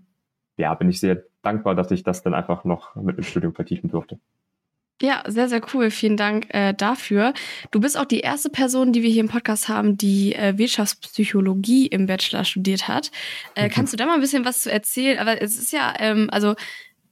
[0.57, 3.89] ja, bin ich sehr dankbar, dass ich das dann einfach noch mit dem Studium vertiefen
[3.89, 4.19] durfte.
[5.01, 5.91] Ja, sehr, sehr cool.
[5.91, 7.34] Vielen Dank äh, dafür.
[7.71, 11.88] Du bist auch die erste Person, die wir hier im Podcast haben, die äh, Wirtschaftspsychologie
[11.88, 13.12] im Bachelor studiert hat.
[13.55, 15.19] Äh, kannst du da mal ein bisschen was zu erzählen?
[15.19, 16.55] Aber es ist ja, ähm, also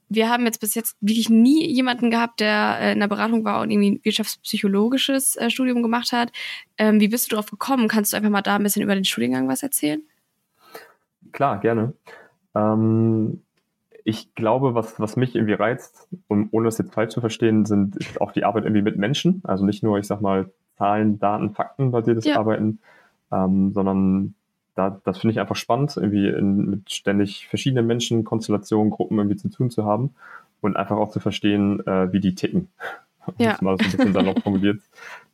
[0.08, 3.62] wir haben jetzt bis jetzt wirklich nie jemanden gehabt, der äh, in der Beratung war
[3.62, 6.32] und irgendwie ein wirtschaftspsychologisches äh, Studium gemacht hat.
[6.78, 7.90] Ähm, wie bist du darauf gekommen?
[7.90, 10.02] Kannst du einfach mal da ein bisschen über den Studiengang was erzählen?
[11.34, 11.94] Klar, gerne.
[12.56, 13.42] Ähm,
[14.04, 17.96] ich glaube, was, was mich irgendwie reizt, um, ohne das jetzt falsch zu verstehen, sind
[17.98, 19.42] ist auch die Arbeit irgendwie mit Menschen.
[19.46, 22.38] Also nicht nur, ich sag mal, Zahlen, Daten, Fakten basiertes ja.
[22.38, 22.80] Arbeiten,
[23.32, 24.36] ähm, sondern
[24.76, 29.38] da, das finde ich einfach spannend, irgendwie in, mit ständig verschiedenen Menschen, Konstellationen, Gruppen irgendwie
[29.38, 30.16] zu tun zu haben
[30.62, 32.70] und einfach auch zu verstehen, äh, wie die ticken.
[33.26, 33.52] Um ja.
[33.52, 34.82] das mal so ein bisschen salopp formuliert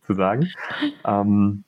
[0.06, 0.48] zu sagen.
[1.06, 1.64] Ähm,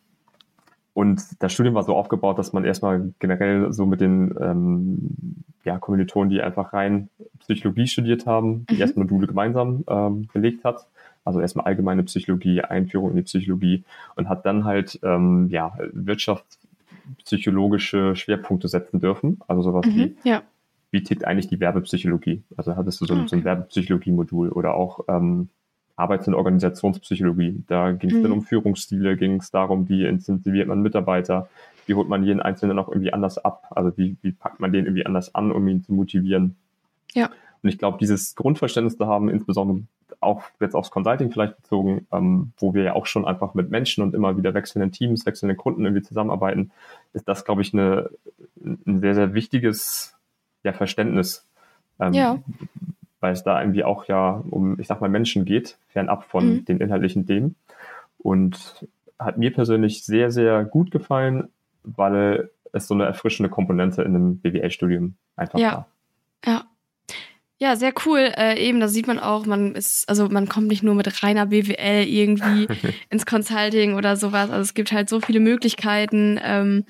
[0.93, 5.15] und das Studium war so aufgebaut, dass man erstmal generell so mit den ähm,
[5.63, 7.07] ja, Kommilitonen, die einfach rein
[7.39, 8.81] Psychologie studiert haben, die mhm.
[8.81, 10.87] ersten Module gemeinsam ähm, belegt hat.
[11.23, 13.83] Also erstmal allgemeine Psychologie, Einführung in die Psychologie
[14.15, 19.39] und hat dann halt ähm, ja, wirtschaftspsychologische Schwerpunkte setzen dürfen.
[19.47, 20.41] Also sowas mhm, wie, ja.
[20.89, 22.41] wie tickt eigentlich die Werbepsychologie?
[22.57, 23.27] Also hattest du so, okay.
[23.27, 25.47] so ein Werbepsychologie-Modul oder auch ähm,
[26.01, 27.63] Arbeits- und Organisationspsychologie.
[27.67, 28.23] Da ging es mhm.
[28.23, 31.47] dann um Führungsstile, ging es darum, wie incentiviert man Mitarbeiter,
[31.85, 34.85] wie holt man jeden Einzelnen auch irgendwie anders ab, also wie, wie packt man den
[34.85, 36.55] irgendwie anders an, um ihn zu motivieren.
[37.13, 37.29] Ja.
[37.63, 39.81] Und ich glaube, dieses Grundverständnis zu haben, insbesondere
[40.19, 44.03] auch jetzt aufs Consulting vielleicht bezogen, ähm, wo wir ja auch schon einfach mit Menschen
[44.03, 46.71] und immer wieder wechselnden Teams, wechselnden Kunden irgendwie zusammenarbeiten,
[47.13, 48.09] ist das, glaube ich, eine,
[48.63, 50.15] ein sehr, sehr wichtiges
[50.63, 51.47] ja, Verständnis.
[51.99, 52.39] Ähm, ja
[53.21, 56.65] weil es da irgendwie auch ja um, ich sag mal, Menschen geht, fernab von mhm.
[56.65, 57.55] den inhaltlichen Themen.
[58.17, 58.85] Und
[59.17, 61.49] hat mir persönlich sehr, sehr gut gefallen,
[61.83, 65.71] weil es so eine erfrischende Komponente in einem BWL-Studium einfach ja.
[65.71, 65.87] war.
[66.45, 66.65] Ja.
[67.57, 68.31] Ja, sehr cool.
[68.37, 71.45] Äh, eben, da sieht man auch, man ist, also man kommt nicht nur mit reiner
[71.45, 72.67] BWL irgendwie
[73.11, 74.49] ins Consulting oder sowas.
[74.49, 76.85] Also es gibt halt so viele Möglichkeiten, ähm,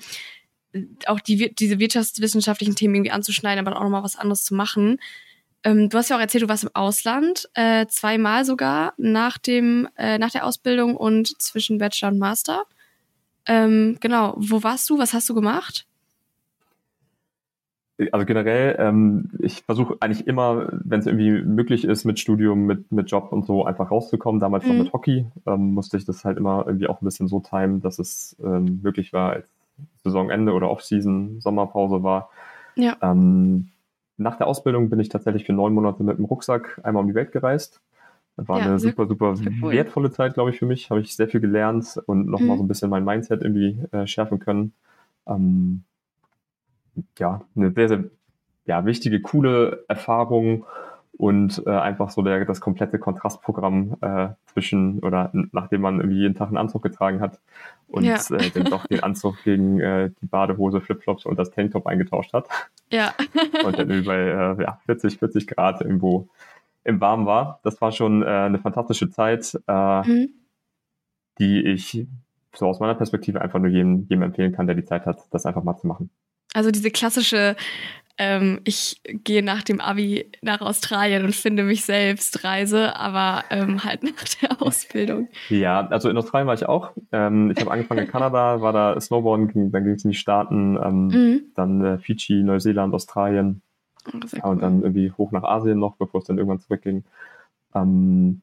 [1.04, 4.98] auch die, diese wirtschaftswissenschaftlichen Themen irgendwie anzuschneiden, aber auch nochmal was anderes zu machen.
[5.64, 9.88] Ähm, du hast ja auch erzählt, du warst im Ausland, äh, zweimal sogar nach dem,
[9.96, 12.64] äh, nach der Ausbildung und zwischen Bachelor und Master.
[13.46, 14.98] Ähm, genau, wo warst du?
[14.98, 15.86] Was hast du gemacht?
[18.10, 22.90] Also generell, ähm, ich versuche eigentlich immer, wenn es irgendwie möglich ist, mit Studium, mit,
[22.90, 24.40] mit Job und so einfach rauszukommen.
[24.40, 24.70] Damals mhm.
[24.70, 27.80] noch mit Hockey ähm, musste ich das halt immer irgendwie auch ein bisschen so timen,
[27.80, 29.48] dass es ähm, möglich war, als
[30.02, 32.30] Saisonende oder Offseason, Sommerpause war.
[32.74, 32.96] Ja.
[33.02, 33.68] Ähm,
[34.22, 37.14] nach der Ausbildung bin ich tatsächlich für neun Monate mit dem Rucksack einmal um die
[37.14, 37.80] Welt gereist.
[38.36, 39.72] Das war ja, eine super, super cool.
[39.72, 40.90] wertvolle Zeit, glaube ich, für mich.
[40.90, 42.58] Habe ich sehr viel gelernt und nochmal mhm.
[42.58, 44.72] so ein bisschen mein Mindset irgendwie äh, schärfen können.
[45.26, 45.84] Ähm,
[47.18, 48.04] ja, eine sehr, sehr
[48.64, 50.64] ja, wichtige, coole Erfahrung
[51.18, 56.34] und äh, einfach so der, das komplette Kontrastprogramm äh, zwischen oder nachdem man irgendwie jeden
[56.34, 57.38] Tag einen Anzug getragen hat
[57.86, 58.16] und ja.
[58.16, 62.48] äh, dann doch den Anzug gegen äh, die Badehose, Flipflops und das Tanktop eingetauscht hat.
[62.92, 63.14] Ja.
[63.64, 66.28] und dann irgendwie bei äh, ja, 40, 40 Grad irgendwo
[66.84, 67.60] im Warmen war.
[67.64, 70.28] Das war schon äh, eine fantastische Zeit, äh, mhm.
[71.38, 72.06] die ich
[72.54, 75.46] so aus meiner Perspektive einfach nur jedem, jedem empfehlen kann, der die Zeit hat, das
[75.46, 76.10] einfach mal zu machen.
[76.54, 77.56] Also diese klassische
[78.22, 83.82] ähm, ich gehe nach dem Abi nach Australien und finde mich selbst Reise, aber ähm,
[83.82, 85.28] halt nach der Ausbildung.
[85.48, 86.92] Ja, also in Australien war ich auch.
[87.10, 90.78] Ähm, ich habe angefangen in Kanada, war da Snowboarden, dann ging es in die Staaten,
[90.82, 91.42] ähm, mhm.
[91.56, 93.62] dann äh, Fidschi, Neuseeland, Australien
[94.06, 97.02] oh, ja, und dann irgendwie hoch nach Asien noch, bevor es dann irgendwann zurückging.
[97.74, 98.42] Ähm,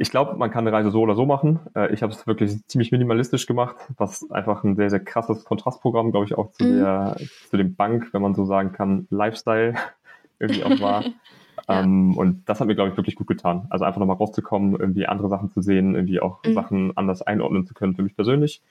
[0.00, 1.58] ich glaube, man kann eine Reise so oder so machen.
[1.74, 6.12] Äh, ich habe es wirklich ziemlich minimalistisch gemacht, was einfach ein sehr, sehr krasses Kontrastprogramm,
[6.12, 6.78] glaube ich, auch zu, mhm.
[6.78, 7.16] der,
[7.50, 9.74] zu dem Bank, wenn man so sagen kann, Lifestyle
[10.38, 11.02] irgendwie auch war.
[11.68, 11.80] ja.
[11.82, 13.66] ähm, und das hat mir, glaube ich, wirklich gut getan.
[13.70, 16.54] Also einfach nochmal rauszukommen, irgendwie andere Sachen zu sehen, irgendwie auch mhm.
[16.54, 18.62] Sachen anders einordnen zu können für mich persönlich.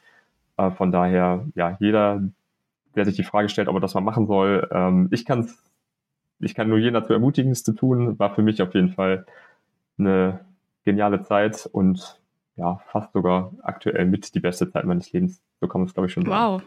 [0.55, 2.23] Äh, von daher, ja, jeder,
[2.95, 5.49] der sich die Frage stellt, ob er das mal machen soll, ähm, ich kann
[6.39, 9.25] ich kann nur jeden dazu ermutigen, es zu tun, war für mich auf jeden Fall
[9.97, 10.39] eine
[10.87, 12.21] geniale Zeit und
[12.55, 15.41] ja, fast sogar aktuell mit die beste Zeit meines Lebens.
[15.59, 16.53] So kann man es, glaube ich, schon sagen.
[16.53, 16.61] Wow.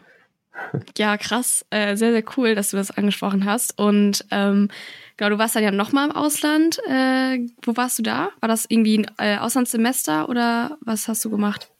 [0.97, 1.65] Ja, krass.
[1.69, 3.79] Äh, sehr, sehr cool, dass du das angesprochen hast.
[3.79, 4.69] Und ähm,
[5.17, 6.77] genau, du warst dann ja nochmal im Ausland.
[6.87, 8.29] Äh, wo warst du da?
[8.41, 11.70] War das irgendwie ein äh, Auslandssemester oder was hast du gemacht?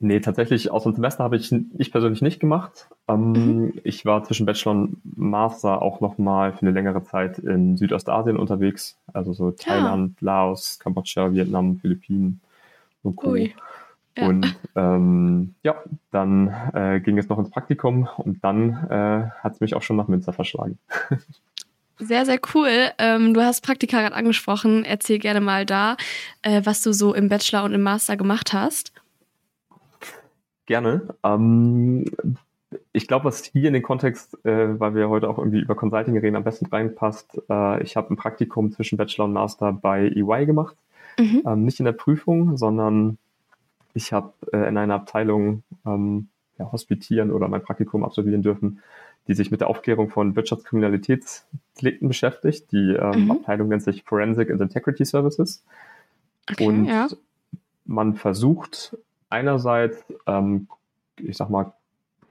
[0.00, 2.88] Nee, tatsächlich Auslandssemester habe ich, ich persönlich nicht gemacht.
[3.08, 3.72] Ähm, mhm.
[3.82, 8.96] Ich war zwischen Bachelor und Master auch nochmal für eine längere Zeit in Südostasien unterwegs.
[9.12, 10.26] Also so Thailand, ja.
[10.26, 12.40] Laos, Kambodscha, Vietnam, Philippinen
[13.02, 13.30] und Co.
[13.30, 13.54] Ui.
[14.16, 14.28] Ja.
[14.28, 15.82] Und ähm, ja,
[16.12, 19.96] dann äh, ging es noch ins Praktikum und dann äh, hat es mich auch schon
[19.96, 20.78] nach Münster verschlagen.
[22.00, 22.92] Sehr, sehr cool.
[22.98, 24.84] Ähm, du hast Praktika gerade angesprochen.
[24.84, 25.96] Erzähl gerne mal da,
[26.42, 28.92] äh, was du so im Bachelor und im Master gemacht hast.
[30.68, 31.14] Gerne.
[31.24, 32.04] Ähm,
[32.92, 36.18] ich glaube, was hier in den Kontext, äh, weil wir heute auch irgendwie über Consulting
[36.18, 40.44] reden, am besten reinpasst, äh, ich habe ein Praktikum zwischen Bachelor und Master bei EY
[40.44, 40.76] gemacht.
[41.18, 41.42] Mhm.
[41.46, 43.16] Ähm, nicht in der Prüfung, sondern
[43.94, 46.28] ich habe äh, in einer Abteilung ähm,
[46.58, 48.82] ja, hospitieren oder mein Praktikum absolvieren dürfen,
[49.26, 52.70] die sich mit der Aufklärung von Wirtschaftskriminalitätsdelikten beschäftigt.
[52.72, 53.30] Die ähm, mhm.
[53.30, 55.64] Abteilung nennt sich Forensic and Integrity Services.
[56.50, 57.08] Okay, und ja.
[57.86, 58.98] man versucht
[59.30, 60.68] einerseits, ähm,
[61.16, 61.72] ich sag mal,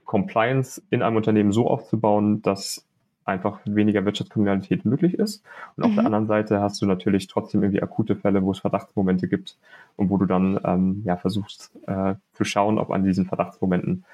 [0.04, 2.86] Compliance in einem Unternehmen so aufzubauen, dass
[3.28, 5.44] einfach weniger Wirtschaftskriminalität möglich ist.
[5.76, 6.06] Und auf der mhm.
[6.06, 9.58] anderen Seite hast du natürlich trotzdem irgendwie akute Fälle, wo es Verdachtsmomente gibt
[9.96, 14.04] und wo du dann ähm, ja versuchst äh, zu schauen, ob an diesen Verdachtsmomenten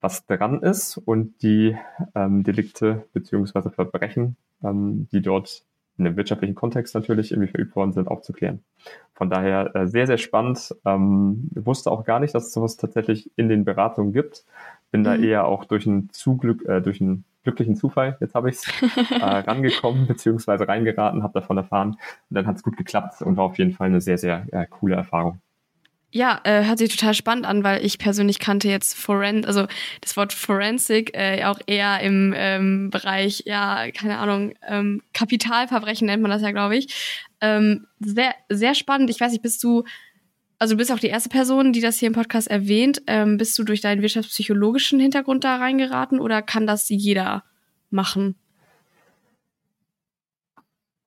[0.00, 1.76] was dran ist und die
[2.14, 5.62] ähm, Delikte beziehungsweise Verbrechen, ähm, die dort
[6.00, 8.62] in einem wirtschaftlichen Kontext natürlich irgendwie verübt worden sind, aufzuklären.
[9.14, 10.74] Von daher äh, sehr, sehr spannend.
[10.84, 14.44] Ähm, wusste auch gar nicht, dass es sowas tatsächlich in den Beratungen gibt.
[14.90, 15.04] Bin mhm.
[15.04, 18.66] da eher auch durch einen Zuglück, äh, durch einen glücklichen Zufall, jetzt habe ich es,
[19.10, 23.44] äh, rangekommen beziehungsweise reingeraten, habe davon erfahren und dann hat es gut geklappt und war
[23.44, 25.40] auf jeden Fall eine sehr, sehr äh, coole Erfahrung.
[26.12, 29.68] Ja, äh, hört sich total spannend an, weil ich persönlich kannte jetzt Foren, also
[30.00, 36.22] das Wort Forensic äh, auch eher im ähm, Bereich, ja, keine Ahnung, ähm, Kapitalverbrechen nennt
[36.22, 36.92] man das ja, glaube ich.
[37.40, 39.08] Ähm, sehr, sehr spannend.
[39.08, 39.84] Ich weiß nicht, bist du,
[40.58, 43.02] also du bist auch die erste Person, die das hier im Podcast erwähnt.
[43.06, 47.44] Ähm, bist du durch deinen wirtschaftspsychologischen Hintergrund da reingeraten oder kann das jeder
[47.88, 48.34] machen?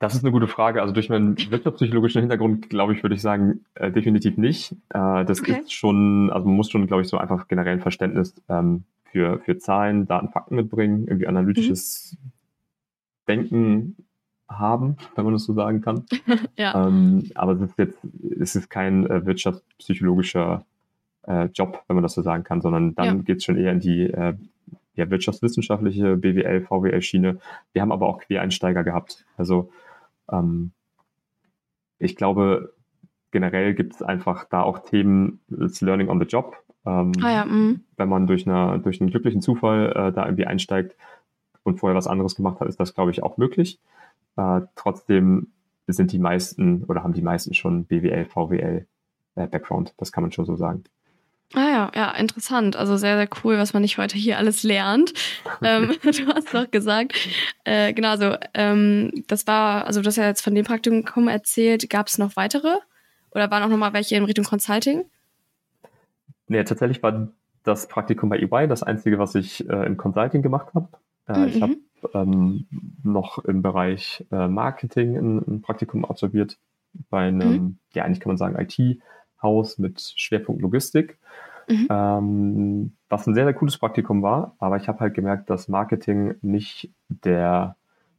[0.03, 0.81] Das ist eine gute Frage.
[0.81, 4.73] Also durch meinen wirtschaftspsychologischen Hintergrund, glaube ich, würde ich sagen, äh, definitiv nicht.
[4.89, 5.61] Äh, das okay.
[5.61, 9.39] ist schon, also man muss schon, glaube ich, so einfach generell ein Verständnis ähm, für,
[9.39, 12.31] für Zahlen, Daten, Fakten mitbringen, irgendwie analytisches mhm.
[13.29, 13.95] Denken
[14.49, 16.03] haben, wenn man das so sagen kann.
[16.57, 16.85] ja.
[16.85, 17.99] Ähm, aber es ist jetzt,
[18.41, 20.65] es ist kein äh, wirtschaftspsychologischer
[21.27, 23.23] äh, Job, wenn man das so sagen kann, sondern dann ja.
[23.23, 24.33] geht es schon eher in die äh,
[24.95, 27.39] ja, wirtschaftswissenschaftliche BWL, VWL-Schiene.
[27.71, 29.23] Wir haben aber auch Quereinsteiger gehabt.
[29.37, 29.71] Also
[30.33, 30.71] ähm,
[31.99, 32.73] ich glaube,
[33.31, 36.55] generell gibt es einfach da auch Themen, das Learning on the Job.
[36.85, 37.81] Ähm, ah ja, mhm.
[37.97, 40.95] wenn man durch, eine, durch einen glücklichen Zufall äh, da irgendwie einsteigt
[41.63, 43.79] und vorher was anderes gemacht hat, ist das, glaube ich, auch möglich.
[44.35, 45.47] Äh, trotzdem
[45.87, 48.85] sind die meisten oder haben die meisten schon BWL, VWL
[49.35, 49.93] äh, Background.
[49.97, 50.83] Das kann man schon so sagen.
[51.55, 52.75] Ah ja, ja, interessant.
[52.75, 55.13] Also sehr, sehr cool, was man nicht heute hier alles lernt.
[55.61, 57.13] ähm, du hast doch gesagt,
[57.63, 61.89] äh, genau, also ähm, das war, also du hast ja jetzt von dem Praktikum erzählt,
[61.89, 62.77] gab es noch weitere?
[63.31, 65.05] Oder waren auch nochmal welche in Richtung Consulting?
[66.47, 67.29] Nee, tatsächlich war
[67.63, 70.87] das Praktikum bei EY das einzige, was ich äh, im Consulting gemacht habe.
[71.27, 71.47] Äh, mhm.
[71.47, 71.75] Ich habe
[72.13, 72.67] ähm,
[73.03, 76.57] noch im Bereich äh, Marketing ein, ein, Praktikum absolviert
[77.09, 77.77] bei einem, mhm.
[77.93, 78.55] ja, eigentlich kann man sagen,
[79.43, 81.17] IT-Haus mit Schwerpunkt Logistik.
[81.67, 81.87] Mhm.
[81.89, 86.35] Ähm, was ein sehr, sehr cooles Praktikum war, aber ich habe halt gemerkt, dass Marketing
[86.41, 87.75] nicht der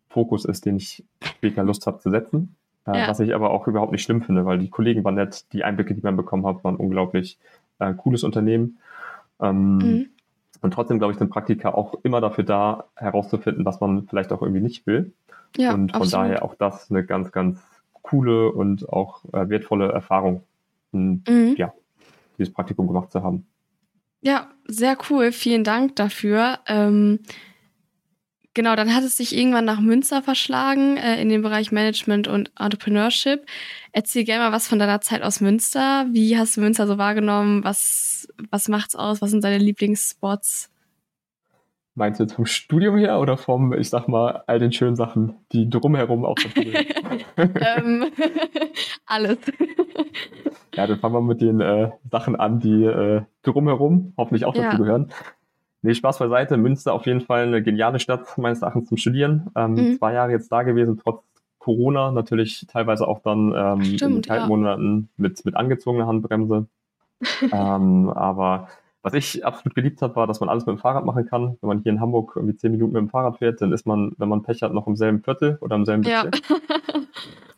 [0.09, 2.55] Fokus ist, den ich später Lust habe zu setzen.
[2.87, 3.09] Äh, ja.
[3.09, 5.95] Was ich aber auch überhaupt nicht schlimm finde, weil die Kollegen waren nett, die Einblicke,
[5.95, 7.39] die man bekommen hat, waren unglaublich
[7.81, 8.79] äh, cooles Unternehmen.
[9.41, 10.07] Ähm, mhm.
[10.63, 14.41] Und trotzdem, glaube ich, sind Praktika auch immer dafür da, herauszufinden, was man vielleicht auch
[14.41, 15.13] irgendwie nicht will.
[15.57, 16.27] Ja, und von absolut.
[16.27, 17.61] daher auch das eine ganz, ganz
[17.93, 20.43] coole und auch äh, wertvolle Erfahrung.
[20.95, 21.55] Mhm.
[21.57, 21.73] Ja,
[22.39, 23.47] dieses Praktikum gemacht zu haben.
[24.23, 25.33] Ja, sehr cool.
[25.33, 26.61] Vielen Dank dafür.
[26.67, 27.21] Ähm,
[28.55, 32.51] genau, dann hat es sich irgendwann nach Münster verschlagen, äh, in den Bereich Management und
[32.59, 33.45] Entrepreneurship.
[33.93, 36.07] Erzähl gerne mal was von deiner Zeit aus Münster.
[36.11, 37.65] Wie hast du Münster so wahrgenommen?
[37.65, 39.21] Was, was macht's aus?
[39.21, 40.71] Was sind deine Lieblingsspots?
[41.97, 45.35] Meinst du jetzt vom Studium her oder vom, ich sag mal, all den schönen Sachen,
[45.53, 46.35] die drumherum auch
[47.37, 48.07] ähm,
[49.07, 49.39] Alles.
[50.75, 54.67] ja, dann fangen wir mit den äh, Sachen an, die äh, drumherum hoffentlich auch dazu
[54.67, 54.77] ja.
[54.77, 55.13] gehören.
[55.83, 56.57] Nee, Spaß beiseite.
[56.57, 59.51] Münster auf jeden Fall eine geniale Stadt meines Erachtens zum Studieren.
[59.55, 59.99] Ähm, mhm.
[59.99, 61.23] Zwei Jahre jetzt da gewesen, trotz
[61.59, 64.49] Corona, natürlich teilweise auch dann ähm, Stimmt, in den kalten ja.
[64.49, 66.67] Monaten mit, mit angezogener Handbremse.
[67.53, 68.69] ähm, aber
[69.05, 71.59] was ich absolut geliebt habe, war, dass man alles mit dem Fahrrad machen kann.
[71.61, 74.13] Wenn man hier in Hamburg irgendwie zehn Minuten mit dem Fahrrad fährt, dann ist man,
[74.17, 76.41] wenn man Pech hat, noch im selben Viertel oder im selben Bezirk.
[76.49, 77.01] Ja.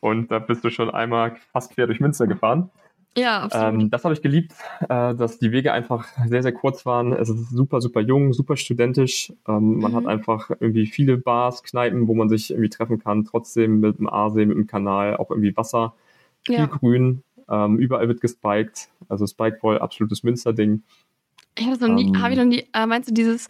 [0.00, 2.70] Und da bist du schon einmal fast quer durch Münster gefahren.
[3.16, 3.82] Ja, absolut.
[3.82, 4.54] Ähm, das habe ich geliebt,
[4.88, 7.12] äh, dass die Wege einfach sehr, sehr kurz waren.
[7.12, 9.32] Es ist super, super jung, super studentisch.
[9.46, 9.96] Ähm, man mhm.
[9.96, 13.24] hat einfach irgendwie viele Bars, Kneipen, wo man sich irgendwie treffen kann.
[13.24, 15.94] Trotzdem mit dem Aasee, mit dem Kanal, auch irgendwie Wasser,
[16.44, 16.66] viel ja.
[16.66, 17.22] Grün.
[17.48, 18.88] Ähm, überall wird gespiked.
[19.08, 20.82] Also Spikeball, absolutes Münster-Ding.
[21.58, 23.48] Ich habe noch nie, um, habe ich noch nie, äh, meinst du dieses,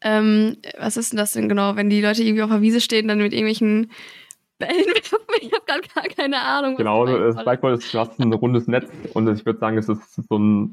[0.00, 3.08] ähm, was ist denn das denn genau, wenn die Leute irgendwie auf der Wiese stehen,
[3.08, 3.90] dann mit irgendwelchen
[4.66, 5.18] Bällen werfen?
[5.40, 6.76] Ich habe gerade gar keine Ahnung.
[6.76, 10.14] Genau, das Spikeball ist, du hast ein rundes Netz und ich würde sagen, es ist
[10.28, 10.72] so ein,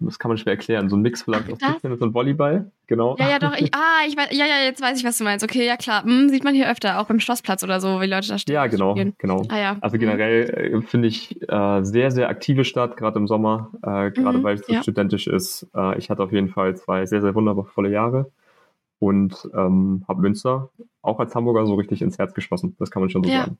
[0.00, 3.16] das kann man schwer erklären, so ein Mix vielleicht aus Tischtennis und Volleyball, genau.
[3.18, 5.44] Ja, ja, doch, ich, ah, ich weiß, ja, ja, jetzt weiß ich, was du meinst.
[5.44, 8.28] Okay, ja klar, hm, sieht man hier öfter, auch beim Schlossplatz oder so, wie Leute
[8.28, 8.54] da stehen.
[8.54, 9.14] Ja, genau, spielen.
[9.18, 9.44] genau.
[9.48, 9.76] Ah, ja.
[9.80, 14.38] Also generell äh, finde ich äh, sehr, sehr aktive Stadt, gerade im Sommer, äh, gerade
[14.38, 14.82] mhm, weil es so ja.
[14.82, 15.66] studentisch ist.
[15.74, 18.30] Äh, ich hatte auf jeden Fall zwei sehr, sehr wundervolle Jahre
[19.02, 20.70] und ähm, habe Münster
[21.02, 22.76] auch als Hamburger so richtig ins Herz geschlossen.
[22.78, 23.40] Das kann man schon so ja.
[23.40, 23.58] sagen.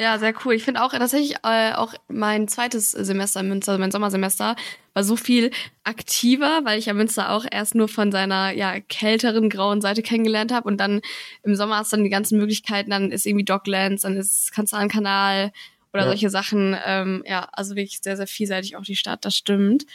[0.00, 0.54] Ja, sehr cool.
[0.54, 4.56] Ich finde auch tatsächlich äh, auch mein zweites Semester in Münster, mein Sommersemester,
[4.92, 5.52] war so viel
[5.84, 10.52] aktiver, weil ich ja Münster auch erst nur von seiner ja kälteren grauen Seite kennengelernt
[10.52, 11.02] habe und dann
[11.44, 15.52] im Sommer hast du dann die ganzen Möglichkeiten, dann ist irgendwie Docklands, dann ist Kanal
[15.92, 16.08] oder ja.
[16.08, 16.76] solche Sachen.
[16.84, 19.86] Ähm, ja, also wirklich sehr, sehr vielseitig auch die Stadt, das stimmt.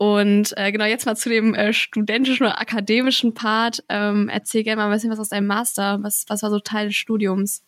[0.00, 3.84] Und äh, genau, jetzt mal zu dem äh, studentischen oder akademischen Part.
[3.90, 6.02] Ähm, erzähl gerne mal ein bisschen was aus deinem Master.
[6.02, 7.62] Was, was war so Teil des Studiums?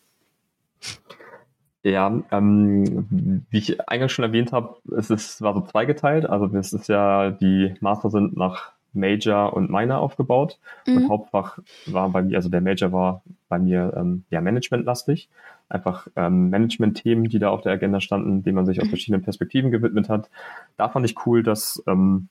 [1.83, 6.25] Ja, ähm, wie ich eingangs schon erwähnt habe, es ist, war so zweigeteilt.
[6.25, 10.59] Also es ist ja, die Master sind nach Major und Minor aufgebaut.
[10.87, 10.97] Mhm.
[10.97, 15.29] Und Hauptfach war bei mir, also der Major war bei mir ähm, ja managementlastig
[15.69, 18.91] einfach ähm, Management-Themen, die da auf der Agenda standen, denen man sich aus mhm.
[18.91, 20.29] verschiedenen Perspektiven gewidmet hat.
[20.77, 22.29] Da fand ich cool, dass ähm,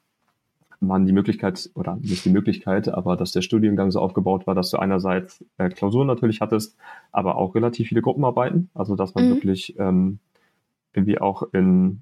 [0.80, 4.72] man die Möglichkeit, oder nicht die Möglichkeit, aber dass der Studiengang so aufgebaut war, dass
[4.72, 6.76] du einerseits äh, Klausuren natürlich hattest,
[7.12, 8.70] aber auch relativ viele Gruppenarbeiten.
[8.74, 9.34] Also dass man mhm.
[9.36, 10.20] wirklich ähm,
[10.94, 12.02] irgendwie auch in,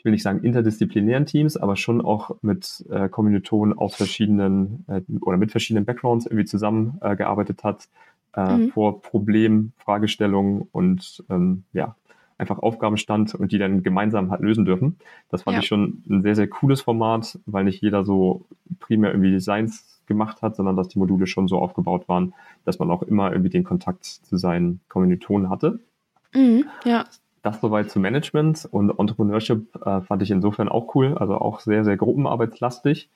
[0.00, 5.02] ich will nicht sagen interdisziplinären Teams, aber schon auch mit äh, Kommilitonen aus verschiedenen äh,
[5.20, 7.88] oder mit verschiedenen Backgrounds irgendwie zusammengearbeitet äh, hat,
[8.34, 8.68] äh, mhm.
[8.70, 11.96] vor Problem, Fragestellungen und ähm, ja,
[12.38, 14.96] einfach Aufgaben stand und die dann gemeinsam hat lösen dürfen.
[15.28, 15.60] Das fand ja.
[15.60, 18.46] ich schon ein sehr, sehr cooles Format, weil nicht jeder so
[18.78, 22.32] primär irgendwie Designs gemacht hat, sondern dass die Module schon so aufgebaut waren,
[22.64, 25.78] dass man auch immer irgendwie den Kontakt zu seinen Kommilitonen hatte.
[26.32, 27.04] Mhm, ja.
[27.42, 31.84] Das soweit zu Management und Entrepreneurship äh, fand ich insofern auch cool, also auch sehr,
[31.84, 33.08] sehr gruppenarbeitslastig.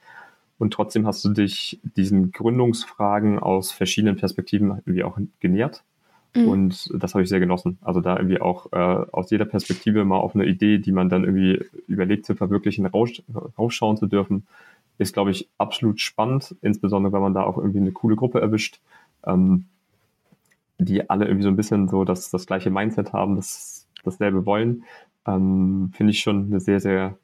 [0.58, 5.82] Und trotzdem hast du dich diesen Gründungsfragen aus verschiedenen Perspektiven irgendwie auch genähert.
[6.34, 6.48] Mhm.
[6.48, 7.78] Und das habe ich sehr genossen.
[7.82, 8.76] Also da irgendwie auch äh,
[9.12, 13.10] aus jeder Perspektive mal auf eine Idee, die man dann irgendwie überlegt zu verwirklichen, raus,
[13.58, 14.46] rausschauen zu dürfen,
[14.98, 16.54] ist, glaube ich, absolut spannend.
[16.62, 18.80] Insbesondere, wenn man da auch irgendwie eine coole Gruppe erwischt,
[19.26, 19.66] ähm,
[20.78, 24.84] die alle irgendwie so ein bisschen so das, das gleiche Mindset haben, das, dasselbe wollen.
[25.26, 27.18] Ähm, Finde ich schon eine sehr, sehr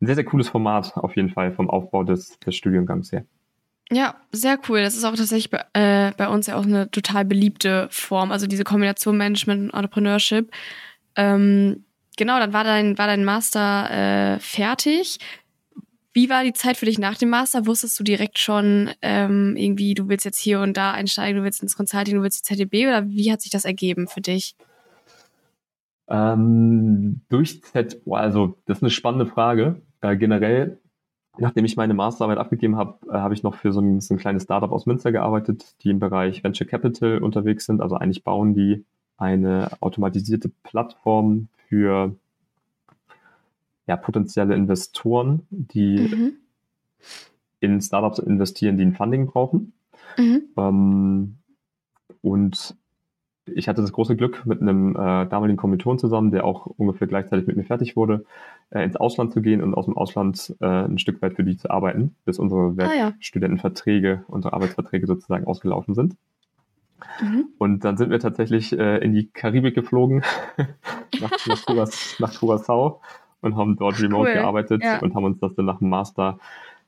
[0.00, 3.24] ein sehr, sehr cooles Format auf jeden Fall vom Aufbau des, des Studiengangs her.
[3.92, 4.82] Ja, sehr cool.
[4.82, 8.46] Das ist auch tatsächlich bei, äh, bei uns ja auch eine total beliebte Form, also
[8.46, 10.50] diese Kombination Management und Entrepreneurship.
[11.16, 11.84] Ähm,
[12.16, 13.90] genau, dann war dein, war dein Master
[14.36, 15.18] äh, fertig.
[16.12, 17.66] Wie war die Zeit für dich nach dem Master?
[17.66, 21.62] Wusstest du direkt schon ähm, irgendwie, du willst jetzt hier und da einsteigen, du willst
[21.62, 24.54] ins Consulting, du willst die ZDB oder wie hat sich das ergeben für dich?
[26.10, 29.80] Ähm, durch Z, also das ist eine spannende Frage.
[30.00, 30.78] Äh, generell,
[31.38, 34.18] nachdem ich meine Masterarbeit abgegeben habe, äh, habe ich noch für so ein, so ein
[34.18, 37.80] kleines Startup aus Münster gearbeitet, die im Bereich Venture Capital unterwegs sind.
[37.80, 38.84] Also eigentlich bauen die
[39.16, 42.16] eine automatisierte Plattform für
[43.86, 46.32] ja, potenzielle Investoren, die mhm.
[47.60, 49.72] in Startups investieren, die ein Funding brauchen.
[50.16, 50.42] Mhm.
[50.56, 51.36] Ähm,
[52.22, 52.76] und
[53.54, 57.46] ich hatte das große Glück, mit einem äh, damaligen Kommilitonen zusammen, der auch ungefähr gleichzeitig
[57.46, 58.24] mit mir fertig wurde,
[58.70, 61.56] äh, ins Ausland zu gehen und aus dem Ausland äh, ein Stück weit für die
[61.56, 64.24] zu arbeiten, bis unsere Werkstudentenverträge, ah, ja.
[64.28, 66.16] unsere Arbeitsverträge sozusagen ausgelaufen sind.
[67.20, 67.48] Mhm.
[67.58, 70.22] Und dann sind wir tatsächlich äh, in die Karibik geflogen,
[71.20, 71.30] nach,
[72.18, 73.00] nach, Curacao
[73.40, 74.34] und haben dort remote cool.
[74.34, 74.98] gearbeitet ja.
[75.00, 76.38] und haben uns das dann nach dem Master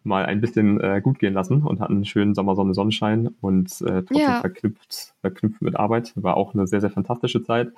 [0.04, 3.68] mal ein bisschen äh, gut gehen lassen und hatten einen schönen Sommer, Sonne, Sonnenschein und
[3.82, 4.40] äh, trotzdem ja.
[4.40, 6.12] verknüpft, verknüpft mit Arbeit.
[6.16, 7.72] War auch eine sehr, sehr fantastische Zeit.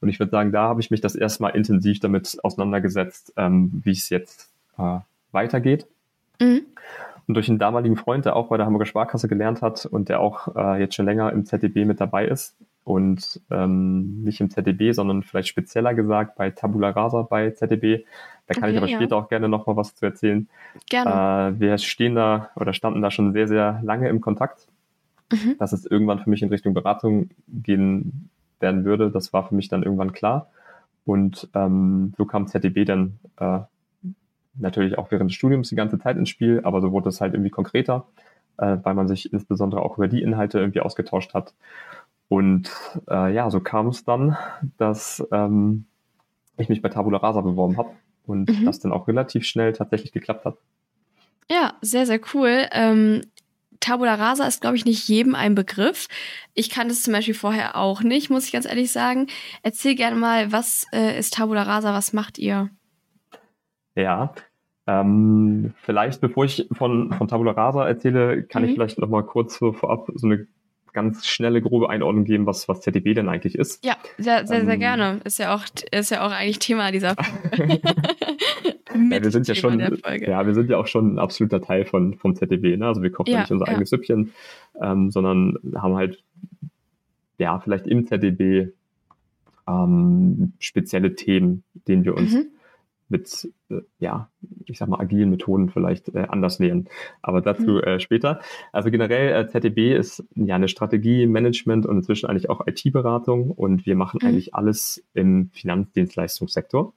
[0.00, 3.80] Und ich würde sagen, da habe ich mich das erste Mal intensiv damit auseinandergesetzt, ähm,
[3.84, 4.98] wie es jetzt äh,
[5.32, 5.86] weitergeht.
[6.40, 6.62] Mhm.
[7.26, 10.20] Und durch einen damaligen Freund, der auch bei der Hamburger Sparkasse gelernt hat und der
[10.20, 14.92] auch äh, jetzt schon länger im ZDB mit dabei ist und ähm, nicht im ZDB,
[14.92, 18.04] sondern vielleicht spezieller gesagt bei Tabula Rasa bei ZDB,
[18.46, 18.96] da kann okay, ich aber ja.
[18.96, 20.48] später auch gerne noch mal was zu erzählen.
[20.88, 21.56] Gerne.
[21.56, 24.66] Äh, wir stehen da oder standen da schon sehr, sehr lange im Kontakt,
[25.32, 25.56] mhm.
[25.58, 28.28] dass es irgendwann für mich in Richtung Beratung gehen
[28.58, 29.10] werden würde.
[29.10, 30.50] Das war für mich dann irgendwann klar.
[31.04, 33.60] Und ähm, so kam ZDB dann äh,
[34.54, 37.34] natürlich auch während des Studiums die ganze Zeit ins Spiel, aber so wurde es halt
[37.34, 38.06] irgendwie konkreter,
[38.58, 41.54] äh, weil man sich insbesondere auch über die Inhalte irgendwie ausgetauscht hat.
[42.30, 42.70] Und
[43.10, 44.36] äh, ja, so kam es dann,
[44.78, 45.86] dass ähm,
[46.56, 47.90] ich mich bei Tabula Rasa beworben habe
[48.24, 48.64] und mhm.
[48.64, 50.56] das dann auch relativ schnell tatsächlich geklappt hat.
[51.50, 52.68] Ja, sehr, sehr cool.
[52.70, 53.22] Ähm,
[53.80, 56.06] Tabula Rasa ist, glaube ich, nicht jedem ein Begriff.
[56.54, 59.26] Ich kannte es zum Beispiel vorher auch nicht, muss ich ganz ehrlich sagen.
[59.64, 62.70] Erzähl gerne mal, was äh, ist Tabula Rasa, was macht ihr?
[63.96, 64.34] Ja,
[64.86, 68.68] ähm, vielleicht bevor ich von, von Tabula Rasa erzähle, kann mhm.
[68.68, 70.46] ich vielleicht noch mal kurz so vorab so eine
[70.92, 73.84] ganz schnelle, grobe Einordnung geben, was, was ZDB denn eigentlich ist.
[73.84, 75.20] Ja, sehr, sehr, sehr ähm, gerne.
[75.24, 77.14] Ist ja auch, ist ja auch eigentlich Thema dieser
[77.54, 77.80] Folge.
[79.10, 82.14] ja, wir sind ja schon, ja, wir sind ja auch schon ein absoluter Teil von,
[82.14, 82.86] vom ZDB, ne?
[82.86, 83.72] Also wir kochen ja, nicht unser ja.
[83.72, 84.32] eigenes Süppchen,
[84.80, 86.22] ähm, sondern haben halt,
[87.38, 88.72] ja, vielleicht im ZDB
[89.68, 92.46] ähm, spezielle Themen, denen wir uns mhm
[93.10, 94.30] mit, äh, ja,
[94.64, 96.88] ich sag mal, agilen Methoden vielleicht äh, anders nähern.
[97.22, 97.80] Aber dazu mhm.
[97.80, 98.40] äh, später.
[98.72, 103.84] Also generell, äh, ZDB ist ja eine Strategie, Management und inzwischen eigentlich auch IT-Beratung und
[103.86, 104.28] wir machen mhm.
[104.28, 106.94] eigentlich alles im Finanzdienstleistungssektor.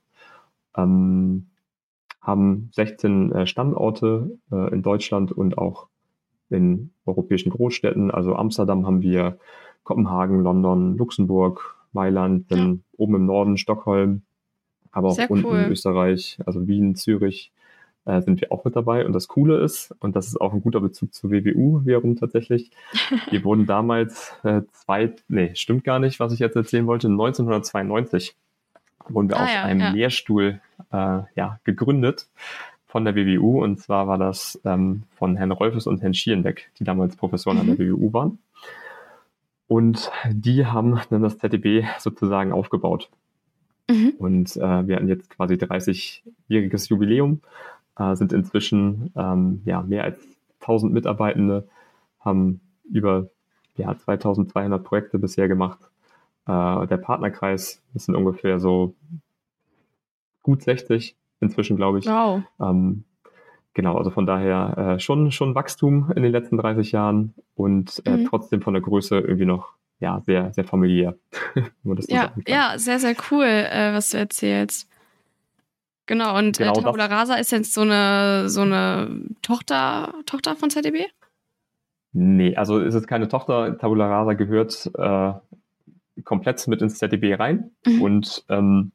[0.78, 1.48] Ähm,
[2.22, 5.88] haben 16 äh, Standorte äh, in Deutschland und auch
[6.50, 8.12] in europäischen Großstädten.
[8.12, 9.38] Also Amsterdam haben wir,
[9.84, 12.80] Kopenhagen, London, Luxemburg, Mailand, dann ja.
[12.98, 14.22] oben im Norden Stockholm,
[14.94, 15.60] aber auch Sehr unten cool.
[15.60, 17.52] in Österreich, also Wien, Zürich,
[18.06, 19.06] äh, sind wir auch mit dabei.
[19.06, 22.72] Und das Coole ist, und das ist auch ein guter Bezug zur WWU wiederum tatsächlich,
[23.30, 28.36] wir wurden damals äh, zwei, nee, stimmt gar nicht, was ich jetzt erzählen wollte, 1992
[29.10, 29.90] wurden wir ah, aus ja, einem ja.
[29.90, 32.28] Lehrstuhl äh, ja, gegründet
[32.86, 33.64] von der WWU.
[33.64, 37.62] Und zwar war das ähm, von Herrn Rolfes und Herrn Schierenbeck, die damals Professoren mhm.
[37.62, 37.92] an der mhm.
[37.92, 38.40] WWU waren.
[39.68, 43.10] Und die haben dann das ZDB sozusagen aufgebaut.
[43.90, 44.14] Mhm.
[44.18, 47.42] Und äh, wir hatten jetzt quasi 30-jähriges Jubiläum,
[47.98, 50.20] äh, sind inzwischen ähm, ja, mehr als
[50.62, 51.68] 1000 Mitarbeitende,
[52.20, 53.28] haben über
[53.76, 55.80] ja, 2200 Projekte bisher gemacht.
[56.48, 58.96] Äh, der Partnerkreis, das sind ungefähr so
[60.42, 62.06] gut 60 inzwischen, glaube ich.
[62.06, 62.44] Wow.
[62.60, 63.04] Ähm,
[63.74, 68.18] genau, also von daher äh, schon, schon Wachstum in den letzten 30 Jahren und äh,
[68.18, 68.26] mhm.
[68.26, 71.16] trotzdem von der Größe irgendwie noch ja, sehr, sehr familiär.
[72.08, 74.90] ja, ja, sehr, sehr cool, äh, was du erzählst.
[76.06, 80.56] Genau, und äh, genau äh, Tabula Rasa ist jetzt so eine, so eine Tochter, Tochter
[80.56, 81.06] von ZDB?
[82.12, 83.78] Nee, also ist es keine Tochter.
[83.78, 85.34] Tabula Rasa gehört äh,
[86.24, 87.72] komplett mit ins ZDB rein.
[87.86, 88.02] Mhm.
[88.02, 88.92] Und ähm,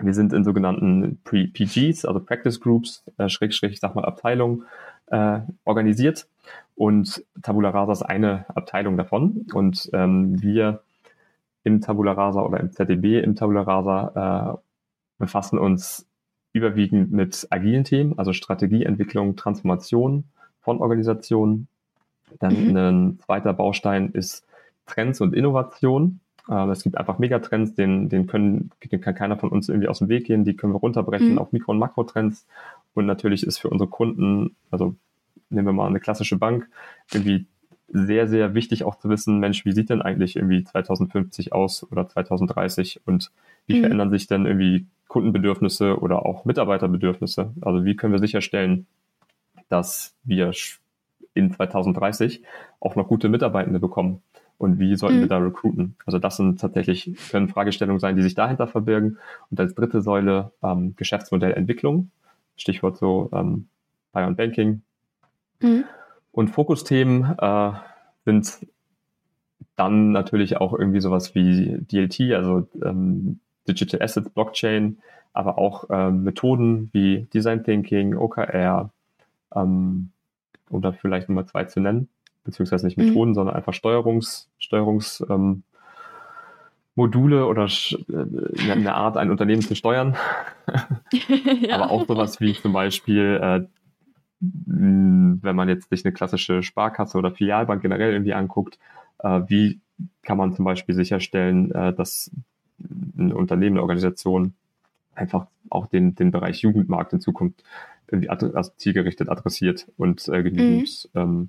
[0.00, 4.64] wir sind in sogenannten PGs, also Practice Groups, äh, Schrägstrich, ich sag mal Abteilungen,
[5.10, 6.28] äh, organisiert.
[6.74, 9.46] Und Tabula Rasa ist eine Abteilung davon.
[9.52, 10.82] Und ähm, wir
[11.64, 14.58] im Tabula Rasa oder im ZDB im Tabula Rasa äh,
[15.18, 16.06] befassen uns
[16.52, 20.24] überwiegend mit agilen Themen, also Strategieentwicklung, Transformation
[20.60, 21.68] von Organisationen.
[22.38, 22.76] Dann mhm.
[22.76, 24.46] ein zweiter Baustein ist
[24.86, 26.20] Trends und Innovation.
[26.48, 29.98] Äh, es gibt einfach Megatrends, den, den, können, den kann keiner von uns irgendwie aus
[29.98, 30.44] dem Weg gehen.
[30.44, 31.38] Die können wir runterbrechen mhm.
[31.38, 32.46] auf Mikro- und Makrotrends.
[32.98, 34.96] Und natürlich ist für unsere Kunden, also
[35.50, 36.68] nehmen wir mal eine klassische Bank,
[37.12, 37.46] irgendwie
[37.86, 42.08] sehr, sehr wichtig auch zu wissen, Mensch, wie sieht denn eigentlich irgendwie 2050 aus oder
[42.08, 43.30] 2030 und
[43.68, 43.82] wie mhm.
[43.82, 47.52] verändern sich denn irgendwie Kundenbedürfnisse oder auch Mitarbeiterbedürfnisse?
[47.60, 48.88] Also wie können wir sicherstellen,
[49.68, 50.50] dass wir
[51.34, 52.42] in 2030
[52.80, 54.22] auch noch gute Mitarbeitende bekommen?
[54.58, 55.20] Und wie sollten mhm.
[55.20, 55.94] wir da recruiten?
[56.04, 59.18] Also das sind tatsächlich, können Fragestellungen sein, die sich dahinter verbirgen.
[59.52, 62.10] Und als dritte Säule ähm, Geschäftsmodellentwicklung.
[62.58, 63.68] Stichwort so ähm,
[64.12, 64.82] Buy on Banking,
[65.60, 65.84] Mhm.
[66.32, 67.72] Und Fokusthemen äh,
[68.24, 68.66] sind
[69.76, 74.98] dann natürlich auch irgendwie sowas wie DLT, also ähm, Digital Assets, Blockchain,
[75.32, 78.90] aber auch ähm, Methoden wie Design Thinking, OKR,
[79.54, 80.10] ähm,
[80.70, 82.08] um da vielleicht Nummer zwei zu nennen,
[82.44, 83.06] beziehungsweise nicht mhm.
[83.06, 83.34] Methoden, mhm.
[83.34, 85.62] sondern einfach Steuerungs, Steuerungs ähm,
[86.98, 90.16] Module oder äh, eine Art, ein Unternehmen zu steuern.
[91.60, 91.76] ja.
[91.76, 93.66] Aber auch sowas wie zum Beispiel äh,
[94.40, 98.78] wenn man jetzt sich eine klassische Sparkasse oder Filialbank generell irgendwie anguckt,
[99.18, 99.80] äh, wie
[100.22, 102.30] kann man zum Beispiel sicherstellen, äh, dass
[103.16, 104.54] ein Unternehmen, eine Organisation
[105.14, 107.64] einfach auch den, den Bereich Jugendmarkt in Zukunft
[108.06, 111.20] irgendwie also zielgerichtet adressiert und äh, genügend, mhm.
[111.20, 111.48] ähm,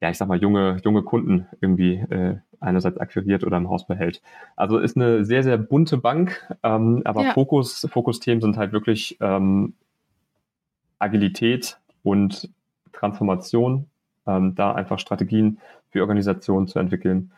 [0.00, 4.22] ja, ich sag mal, junge, junge Kunden irgendwie äh, einerseits akquiriert oder im Haus behält.
[4.56, 7.32] Also ist eine sehr, sehr bunte Bank, ähm, aber ja.
[7.32, 9.74] Fokus, Fokusthemen sind halt wirklich ähm,
[10.98, 12.50] Agilität, und
[12.92, 13.86] Transformation,
[14.26, 15.58] ähm, da einfach Strategien
[15.90, 17.32] für Organisationen zu entwickeln.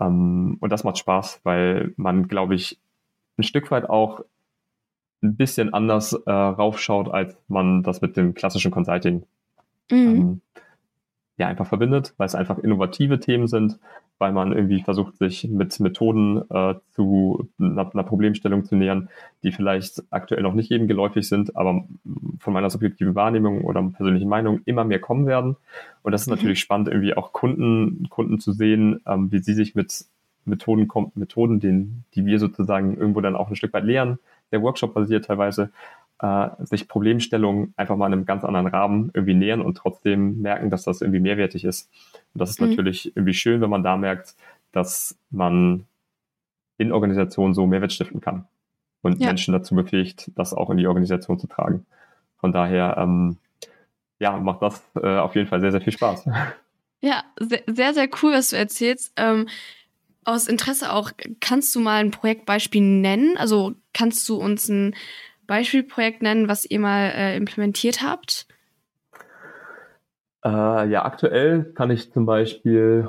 [0.00, 2.78] Ähm, und das macht Spaß, weil man, glaube ich,
[3.38, 4.24] ein Stück weit auch
[5.22, 9.24] ein bisschen anders äh, raufschaut, als man das mit dem klassischen Consulting
[9.90, 10.40] mhm.
[11.42, 13.78] Ja einfach verbindet, weil es einfach innovative Themen sind,
[14.18, 19.08] weil man irgendwie versucht, sich mit Methoden äh, zu einer, einer, Problemstellung zu nähern,
[19.42, 21.84] die vielleicht aktuell noch nicht jedem geläufig sind, aber
[22.38, 25.56] von meiner subjektiven Wahrnehmung oder persönlichen Meinung immer mehr kommen werden.
[26.02, 26.34] Und das ist mhm.
[26.34, 30.06] natürlich spannend, irgendwie auch Kunden, Kunden zu sehen, ähm, wie sie sich mit
[30.44, 34.18] Methoden, Methoden, den, die wir sozusagen irgendwo dann auch ein Stück weit lehren,
[34.52, 35.70] der Workshop basiert teilweise,
[36.22, 40.70] äh, sich Problemstellungen einfach mal in einem ganz anderen Rahmen irgendwie nähern und trotzdem merken,
[40.70, 41.90] dass das irgendwie mehrwertig ist.
[42.32, 42.70] Und das ist mhm.
[42.70, 44.36] natürlich irgendwie schön, wenn man da merkt,
[44.70, 45.84] dass man
[46.78, 48.46] in Organisationen so Mehrwert stiften kann
[49.02, 49.26] und ja.
[49.26, 51.84] Menschen dazu befähigt, das auch in die Organisation zu tragen.
[52.38, 53.36] Von daher, ähm,
[54.20, 56.26] ja, macht das äh, auf jeden Fall sehr, sehr viel Spaß.
[57.04, 59.12] Ja, sehr, sehr cool, was du erzählst.
[59.16, 59.48] Ähm,
[60.22, 61.10] aus Interesse auch,
[61.40, 63.36] kannst du mal ein Projektbeispiel nennen?
[63.36, 64.94] Also kannst du uns ein
[65.52, 68.46] Beispielprojekt nennen, was ihr mal äh, implementiert habt?
[70.42, 73.06] Äh, ja, aktuell kann ich zum Beispiel,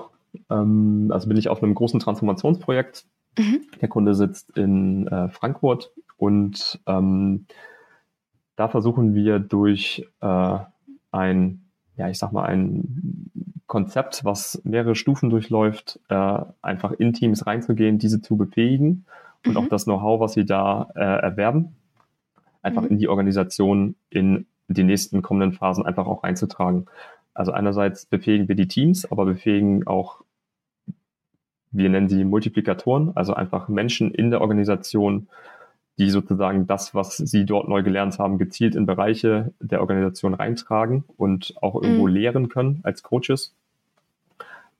[0.49, 3.05] ähm, also bin ich auf einem großen Transformationsprojekt.
[3.39, 3.61] Mhm.
[3.79, 7.45] Der Kunde sitzt in äh, Frankfurt und ähm,
[8.57, 10.57] da versuchen wir durch äh,
[11.11, 13.31] ein, ja, ich sag mal, ein
[13.67, 19.05] Konzept, was mehrere Stufen durchläuft, äh, einfach in Teams reinzugehen, diese zu befähigen
[19.45, 19.57] und mhm.
[19.59, 21.77] auch das Know-how, was sie da äh, erwerben,
[22.63, 22.89] einfach mhm.
[22.89, 26.85] in die Organisation in die nächsten kommenden Phasen einfach auch einzutragen.
[27.33, 30.21] Also einerseits befähigen wir die Teams, aber befähigen auch,
[31.71, 35.27] wir nennen sie Multiplikatoren, also einfach Menschen in der Organisation,
[35.97, 41.03] die sozusagen das, was sie dort neu gelernt haben, gezielt in Bereiche der Organisation reintragen
[41.17, 42.13] und auch irgendwo mhm.
[42.13, 43.53] lehren können als Coaches.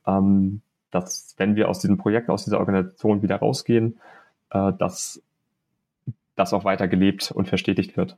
[0.07, 0.61] Ähm,
[0.91, 3.99] dass, wenn wir aus diesem Projekt, aus dieser Organisation wieder rausgehen,
[4.51, 5.21] äh, dass
[6.35, 8.17] das auch weiter gelebt und verstetigt wird.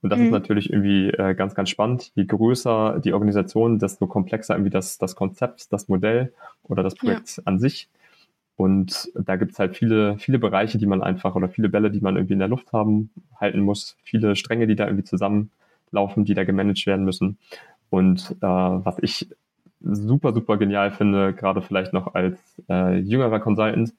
[0.00, 0.26] Und das mhm.
[0.26, 2.12] ist natürlich irgendwie äh, ganz, ganz spannend.
[2.14, 6.32] Je größer die Organisation, desto komplexer irgendwie das, das Konzept, das Modell
[6.62, 7.42] oder das Projekt ja.
[7.46, 7.88] an sich.
[8.56, 12.00] Und da gibt es halt viele, viele Bereiche, die man einfach oder viele Bälle, die
[12.00, 16.34] man irgendwie in der Luft haben, halten muss, viele Stränge, die da irgendwie zusammenlaufen, die
[16.34, 17.38] da gemanagt werden müssen.
[17.90, 19.28] Und äh, was ich
[19.80, 22.38] super, super genial finde, gerade vielleicht noch als
[22.68, 23.94] äh, jüngerer Consultant,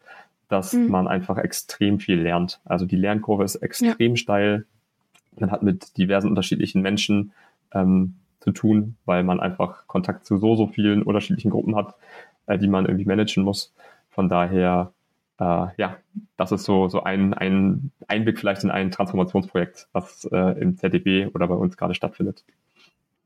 [0.50, 0.90] dass mhm.
[0.90, 2.60] man einfach extrem viel lernt.
[2.66, 4.16] Also die Lernkurve ist extrem ja.
[4.18, 4.66] steil.
[5.40, 7.32] Man hat mit diversen unterschiedlichen Menschen
[7.74, 11.96] ähm, zu tun, weil man einfach Kontakt zu so, so vielen unterschiedlichen Gruppen hat,
[12.48, 13.74] äh, die man irgendwie managen muss.
[14.10, 14.92] Von daher,
[15.40, 15.98] äh, ja,
[16.36, 21.28] das ist so, so ein, ein Einblick vielleicht in ein Transformationsprojekt, was äh, im ZDB
[21.28, 22.44] oder bei uns gerade stattfindet.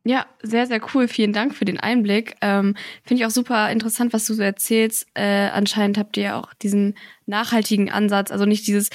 [0.06, 1.08] Ja, sehr, sehr cool.
[1.08, 2.36] Vielen Dank für den Einblick.
[2.42, 5.08] Ähm, Finde ich auch super interessant, was du so erzählst.
[5.14, 6.96] Äh, anscheinend habt ihr ja auch diesen
[7.26, 8.90] nachhaltigen Ansatz, also nicht dieses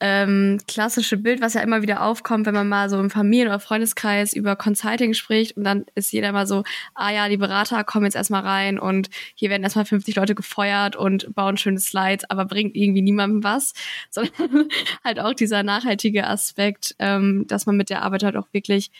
[0.00, 3.58] ähm, klassische Bild, was ja immer wieder aufkommt, wenn man mal so im Familien- oder
[3.58, 6.62] Freundeskreis über Consulting spricht und dann ist jeder mal so,
[6.94, 10.94] ah ja, die Berater kommen jetzt erstmal rein und hier werden erstmal 50 Leute gefeuert
[10.94, 13.72] und bauen schöne Slides, aber bringt irgendwie niemandem was,
[14.10, 14.68] sondern
[15.04, 18.90] halt auch dieser nachhaltige Aspekt, ähm, dass man mit der Arbeit halt auch wirklich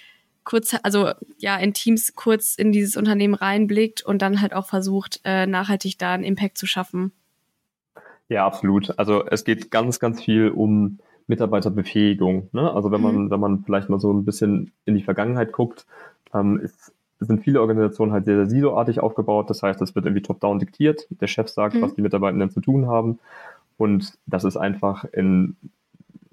[0.45, 5.21] kurz, also ja, in Teams kurz in dieses Unternehmen reinblickt und dann halt auch versucht,
[5.25, 7.13] äh, nachhaltig da einen Impact zu schaffen.
[8.29, 8.99] Ja, absolut.
[8.99, 12.49] Also es geht ganz, ganz viel um Mitarbeiterbefähigung.
[12.53, 12.73] Ne?
[12.73, 13.31] Also wenn man, mhm.
[13.31, 15.87] wenn man vielleicht mal so ein bisschen in die Vergangenheit guckt,
[16.33, 19.49] ähm, ist, sind viele Organisationen halt sehr, sehr siloartig aufgebaut.
[19.49, 21.07] Das heißt, es wird irgendwie top-down diktiert.
[21.11, 21.83] Der Chef sagt, mhm.
[21.83, 23.19] was die Mitarbeitenden zu tun haben.
[23.77, 25.57] Und das ist einfach in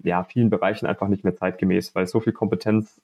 [0.04, 3.00] ja, vielen Bereichen einfach nicht mehr zeitgemäß, weil es so viel Kompetenz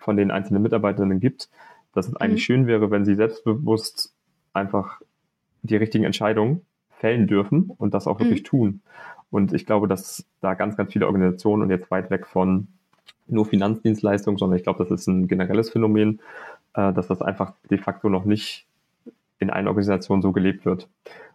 [0.00, 1.48] von den einzelnen Mitarbeitenden gibt,
[1.94, 2.44] dass es eigentlich mhm.
[2.44, 4.14] schön wäre, wenn sie selbstbewusst
[4.52, 5.00] einfach
[5.62, 8.24] die richtigen Entscheidungen fällen dürfen und das auch mhm.
[8.24, 8.82] wirklich tun.
[9.30, 12.68] Und ich glaube, dass da ganz, ganz viele Organisationen und jetzt weit weg von
[13.26, 16.20] nur Finanzdienstleistungen, sondern ich glaube, das ist ein generelles Phänomen,
[16.74, 18.66] äh, dass das einfach de facto noch nicht
[19.38, 20.88] in allen Organisationen so gelebt wird.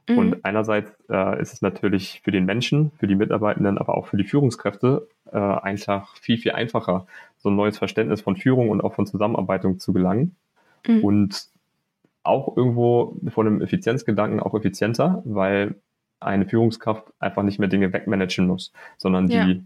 [0.08, 0.18] Mhm.
[0.18, 4.18] Und einerseits äh, ist es natürlich für den Menschen, für die Mitarbeitenden, aber auch für
[4.18, 8.94] die Führungskräfte äh, einfach viel, viel einfacher, so ein neues Verständnis von Führung und auch
[8.94, 10.36] von Zusammenarbeitung zu gelangen.
[10.88, 11.04] Mhm.
[11.04, 11.48] Und
[12.24, 15.76] auch irgendwo von einem Effizienzgedanken auch effizienter, weil
[16.20, 19.46] eine Führungskraft einfach nicht mehr Dinge wegmanagen muss, sondern ja.
[19.46, 19.64] die,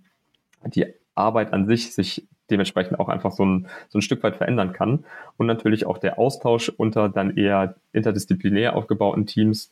[0.65, 0.85] die
[1.15, 5.05] Arbeit an sich sich dementsprechend auch einfach so ein, so ein Stück weit verändern kann.
[5.37, 9.71] Und natürlich auch der Austausch unter dann eher interdisziplinär aufgebauten Teams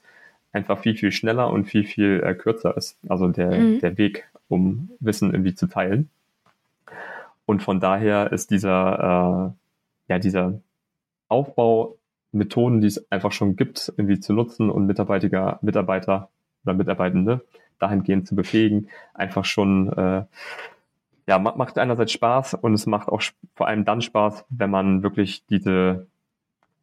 [0.52, 2.98] einfach viel, viel schneller und viel, viel äh, kürzer ist.
[3.08, 3.80] Also der, mhm.
[3.80, 6.10] der Weg, um Wissen irgendwie zu teilen.
[7.45, 9.54] Und von daher ist dieser,
[10.08, 10.60] äh, ja, dieser
[11.28, 11.98] Aufbau
[12.32, 16.30] Methoden, die es einfach schon gibt, irgendwie zu nutzen und Mitarbeiter, Mitarbeiter
[16.64, 17.45] oder Mitarbeitende
[17.80, 20.24] dahingehend zu befähigen, einfach schon, äh,
[21.28, 23.22] ja, macht einerseits Spaß und es macht auch
[23.56, 26.08] vor allem dann Spaß, wenn man wirklich diese,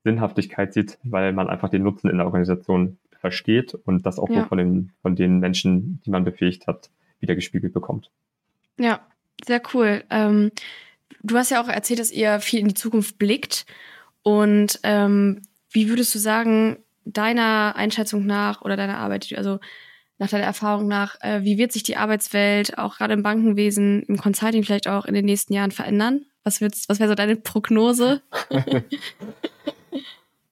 [0.05, 4.41] Sinnhaftigkeit sieht, weil man einfach den Nutzen in der Organisation versteht und das auch Ja.
[4.41, 8.11] nur von den, von den Menschen, die man befähigt hat, wieder gespiegelt bekommt.
[8.79, 9.01] Ja,
[9.47, 10.05] sehr cool.
[10.11, 10.51] Ähm,
[11.23, 13.65] du hast ja auch erzählt, dass ihr viel in die Zukunft blickt.
[14.23, 19.59] Und ähm, wie würdest du sagen, deiner Einschätzung nach oder deiner Arbeit, also
[20.19, 24.19] nach deiner Erfahrung nach, äh, wie wird sich die Arbeitswelt auch gerade im Bankenwesen, im
[24.19, 26.27] Consulting vielleicht auch in den nächsten Jahren verändern?
[26.43, 28.21] Was, wird's- was wäre so deine Prognose?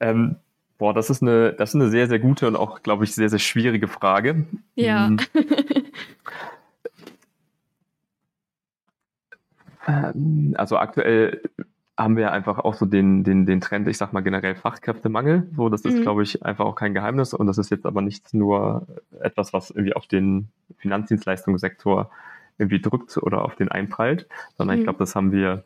[0.01, 0.37] Ähm,
[0.83, 3.28] boah, das ist eine, das ist eine sehr, sehr gute und auch, glaube ich, sehr,
[3.28, 4.47] sehr schwierige Frage.
[4.74, 5.07] Ja.
[5.07, 5.18] Hm.
[9.87, 11.41] Ähm, Also aktuell
[11.97, 15.49] haben wir einfach auch so den, den, den Trend, ich sag mal generell Fachkräftemangel.
[15.55, 16.03] So, das ist, Mhm.
[16.03, 18.85] glaube ich, einfach auch kein Geheimnis und das ist jetzt aber nicht nur
[19.20, 22.11] etwas, was irgendwie auf den Finanzdienstleistungssektor
[22.59, 24.26] irgendwie drückt oder auf den einprallt,
[24.59, 24.80] sondern Mhm.
[24.80, 25.62] ich glaube, das haben wir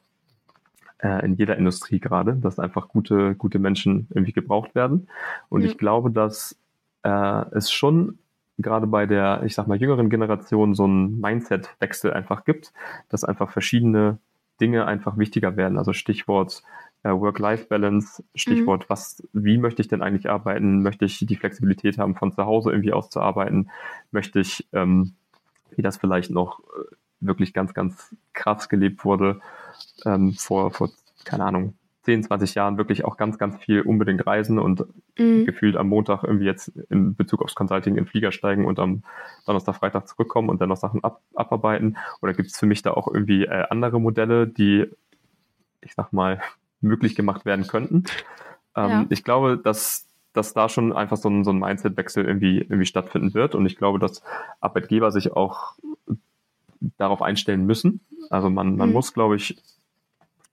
[0.98, 5.08] äh, in jeder Industrie gerade, dass einfach gute, gute Menschen irgendwie gebraucht werden.
[5.48, 5.66] Und Ja.
[5.66, 6.58] ich glaube, dass
[7.02, 8.18] äh, es schon
[8.58, 12.72] gerade bei der, ich sag mal, jüngeren Generation so einen Mindset-Wechsel einfach gibt,
[13.10, 14.18] dass einfach verschiedene
[14.60, 15.76] Dinge einfach wichtiger werden.
[15.76, 16.62] Also Stichwort
[17.02, 20.82] äh, Work-Life-Balance, Stichwort, was, wie möchte ich denn eigentlich arbeiten?
[20.82, 23.68] Möchte ich die Flexibilität haben, von zu Hause irgendwie aus zu arbeiten?
[24.10, 25.12] Möchte ich, ähm,
[25.74, 29.40] wie das vielleicht noch äh, wirklich ganz, ganz krass gelebt wurde,
[30.04, 30.90] ähm, vor, vor,
[31.24, 34.84] keine Ahnung, 10, 20 Jahren wirklich auch ganz, ganz viel unbedingt reisen und
[35.18, 35.46] Mhm.
[35.46, 39.02] gefühlt am Montag irgendwie jetzt in Bezug aufs Consulting in den Flieger steigen und am
[39.46, 41.96] Donnerstag, Freitag zurückkommen und dann noch Sachen ab, abarbeiten?
[42.20, 44.84] Oder gibt es für mich da auch irgendwie äh, andere Modelle, die,
[45.80, 46.40] ich sag mal,
[46.80, 48.04] möglich gemacht werden könnten?
[48.76, 49.06] Ähm, Ja.
[49.08, 53.32] Ich glaube, dass, dass da schon einfach so ein, so ein Mindset-Wechsel irgendwie, irgendwie stattfinden
[53.32, 54.22] wird und ich glaube, dass
[54.60, 55.76] Arbeitgeber sich auch
[56.96, 58.00] darauf einstellen müssen.
[58.30, 58.94] Also man, man Mhm.
[58.94, 59.56] muss, glaube ich,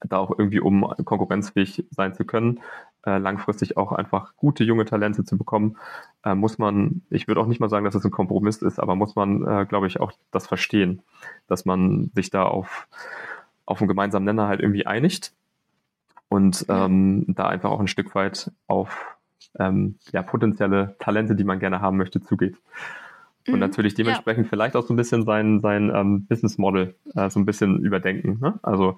[0.06, 2.60] da auch irgendwie, um konkurrenzfähig sein zu können,
[3.06, 5.78] äh, langfristig auch einfach gute junge Talente zu bekommen,
[6.26, 8.96] äh, muss man, ich würde auch nicht mal sagen, dass es ein Kompromiss ist, aber
[8.96, 11.02] muss man, äh, glaube ich, auch das verstehen,
[11.48, 12.88] dass man sich da auf,
[13.66, 15.34] auf einen gemeinsamen Nenner halt irgendwie einigt
[16.30, 19.18] und ähm, da einfach auch ein Stück weit auf
[19.60, 22.58] ähm, ja, potenzielle Talente, die man gerne haben möchte, zugeht.
[23.48, 23.60] Und Mhm.
[23.60, 23.98] natürlich Ja.
[23.98, 27.80] dementsprechend vielleicht auch so ein bisschen sein, sein ähm, Business Model äh, so ein bisschen
[27.80, 28.40] überdenken.
[28.40, 28.60] Ne?
[28.64, 28.98] Also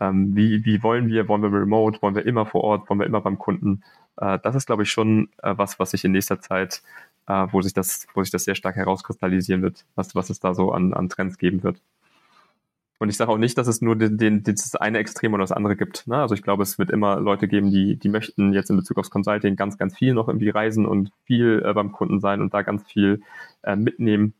[0.00, 3.06] ähm, wie, wie wollen wir, wollen wir remote, wollen wir immer vor Ort, wollen wir
[3.06, 3.82] immer beim Kunden?
[4.18, 6.82] Äh, das ist, glaube ich, schon äh, was, was sich in nächster Zeit,
[7.26, 10.54] äh, wo sich das, wo sich das sehr stark herauskristallisieren wird, was, was es da
[10.54, 11.80] so an, an Trends geben wird.
[12.98, 15.52] Und ich sage auch nicht, dass es nur den, den, das eine Extrem oder das
[15.52, 16.06] andere gibt.
[16.06, 16.16] Ne?
[16.16, 19.10] Also ich glaube, es wird immer Leute geben, die, die möchten jetzt in Bezug aufs
[19.10, 22.62] Consulting ganz, ganz viel noch irgendwie reisen und viel äh, beim Kunden sein und da
[22.62, 23.20] ganz viel
[23.62, 24.32] äh, mitnehmen,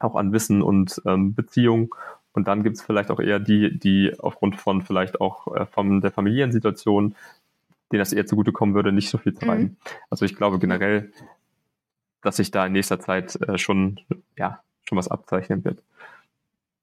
[0.00, 1.94] auch an Wissen und ähm, Beziehung.
[2.32, 6.00] Und dann gibt es vielleicht auch eher die, die aufgrund von vielleicht auch äh, von
[6.00, 7.14] der familiären Situation,
[7.92, 9.50] denen das eher zugutekommen würde, nicht so viel zu Mhm.
[9.50, 9.76] reisen.
[10.10, 11.12] Also ich glaube generell,
[12.22, 14.00] dass sich da in nächster Zeit äh, schon,
[14.36, 15.80] ja, schon was abzeichnen wird.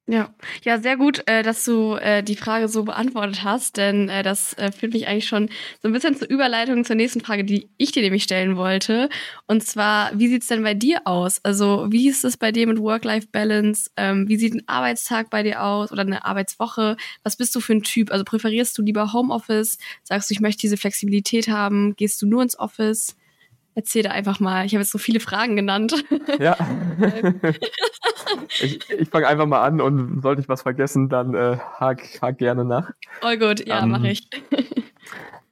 [0.08, 0.34] Ja,
[0.64, 4.54] ja, sehr gut, äh, dass du äh, die Frage so beantwortet hast, denn äh, das
[4.58, 5.48] äh, führt mich eigentlich schon
[5.82, 9.10] so ein bisschen zur Überleitung zur nächsten Frage, die ich dir nämlich stellen wollte.
[9.48, 11.40] Und zwar, wie sieht's denn bei dir aus?
[11.46, 13.92] Also, wie ist es bei dir mit Work-Life-Balance?
[13.96, 16.98] Ähm, wie sieht ein Arbeitstag bei dir aus oder eine Arbeitswoche?
[17.24, 18.12] Was bist du für ein Typ?
[18.12, 19.78] Also, präferierst du lieber Homeoffice?
[20.04, 21.96] Sagst du, ich möchte diese Flexibilität haben?
[21.96, 23.16] Gehst du nur ins Office?
[23.76, 24.66] Erzähl da einfach mal.
[24.66, 26.04] Ich habe jetzt so viele Fragen genannt.
[26.40, 26.58] Ja.
[28.62, 32.38] ich ich fange einfach mal an und sollte ich was vergessen, dann äh, hak, hak
[32.38, 32.92] gerne nach.
[33.22, 34.28] All gut, ja, Ähm, mache ich.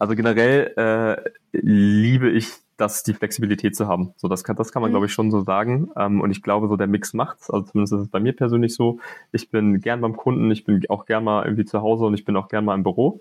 [0.02, 2.48] Also generell äh, liebe ich
[2.78, 4.14] das, die Flexibilität zu haben.
[4.16, 4.94] So, das kann, das kann man, Mhm.
[4.94, 5.90] glaube ich, schon so sagen.
[5.98, 7.50] Ähm, und ich glaube, so der Mix macht's.
[7.50, 9.00] Also zumindest ist es bei mir persönlich so.
[9.34, 12.24] Ich bin gern beim Kunden, ich bin auch gern mal irgendwie zu Hause und ich
[12.24, 13.20] bin auch gern mal im Büro.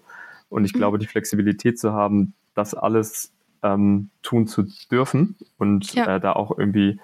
[0.51, 0.79] Und ich Mhm.
[0.79, 3.33] glaube, die Flexibilität zu haben, das alles
[3.63, 6.17] ähm, tun zu dürfen und Ja.
[6.17, 7.01] äh, da auch irgendwie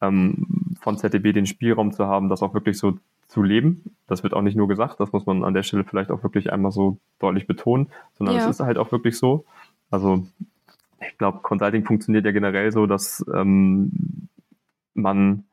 [0.00, 2.98] ähm, von ZDB den Spielraum zu haben, das auch wirklich so
[3.28, 3.94] zu leben.
[4.08, 6.52] Das wird auch nicht nur gesagt, das muss man an der Stelle vielleicht auch wirklich
[6.52, 7.88] einmal so deutlich betonen,
[8.18, 8.42] sondern Ja.
[8.42, 9.44] es ist halt auch wirklich so.
[9.90, 10.26] Also
[11.00, 14.28] ich glaube, Consulting funktioniert ja generell so, dass ähm,
[14.94, 15.44] man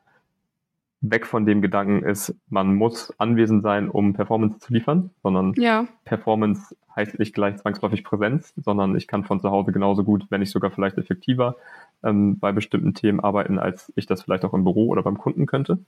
[1.02, 5.88] weg von dem Gedanken ist, man muss anwesend sein, um Performance zu liefern, sondern Ja,
[6.06, 10.42] Performance heißt nicht gleich zwangsläufig Präsenz, sondern ich kann von zu Hause genauso gut, wenn
[10.42, 11.56] nicht sogar vielleicht effektiver
[12.04, 15.46] ähm, bei bestimmten Themen arbeiten, als ich das vielleicht auch im Büro oder beim Kunden
[15.46, 15.80] könnte.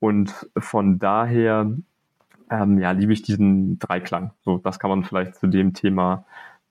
[0.00, 1.70] Und von daher
[2.50, 4.32] ähm, ja, liebe ich diesen Dreiklang.
[4.44, 6.24] So, das kann man vielleicht zu dem Thema,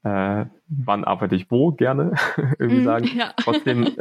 [0.04, 2.14] äh, wann arbeite ich wo gerne
[2.60, 3.10] irgendwie Mhm, sagen.
[3.16, 3.34] ja.
[3.38, 3.96] Trotzdem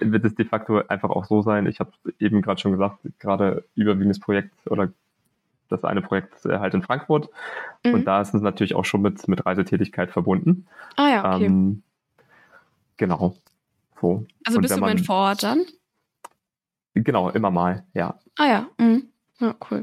[0.00, 1.66] wird es de facto einfach auch so sein.
[1.66, 4.90] Ich habe eben gerade schon gesagt, gerade überwiegendes Projekt oder
[5.68, 7.30] das eine Projekt äh, halt in Frankfurt.
[7.84, 7.94] Mhm.
[7.94, 10.66] Und da ist es natürlich auch schon mit, mit Reisetätigkeit verbunden.
[10.96, 11.46] Ah ja, okay.
[11.46, 11.82] Ähm,
[12.98, 13.36] Genau.
[14.00, 14.26] So.
[14.44, 15.64] Also und bist du man, vor Ort dann?
[16.94, 18.18] Genau, immer mal, ja.
[18.36, 19.08] Ah ja, mhm.
[19.38, 19.82] ja, cool.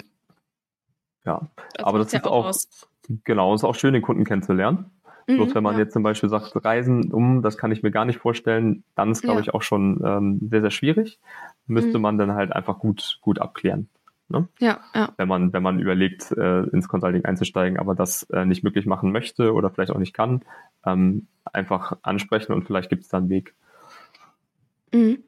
[1.25, 2.87] Ja, das aber das ist auch, aus.
[3.23, 4.91] genau, ist auch schön, den Kunden kennenzulernen.
[5.27, 5.81] Mhm, Bloß wenn man ja.
[5.81, 9.21] jetzt zum Beispiel sagt, Reisen, um, das kann ich mir gar nicht vorstellen, dann ist,
[9.21, 9.41] glaube ja.
[9.41, 11.19] ich, auch schon ähm, sehr, sehr schwierig.
[11.67, 12.01] Müsste mhm.
[12.01, 13.89] man dann halt einfach gut, gut abklären.
[14.27, 14.47] Ne?
[14.59, 15.13] Ja, ja.
[15.17, 19.11] Wenn man, wenn man überlegt, äh, ins Consulting einzusteigen, aber das äh, nicht möglich machen
[19.11, 20.41] möchte oder vielleicht auch nicht kann,
[20.85, 23.53] ähm, einfach ansprechen und vielleicht gibt es da einen Weg.
[24.93, 25.23] Mhm.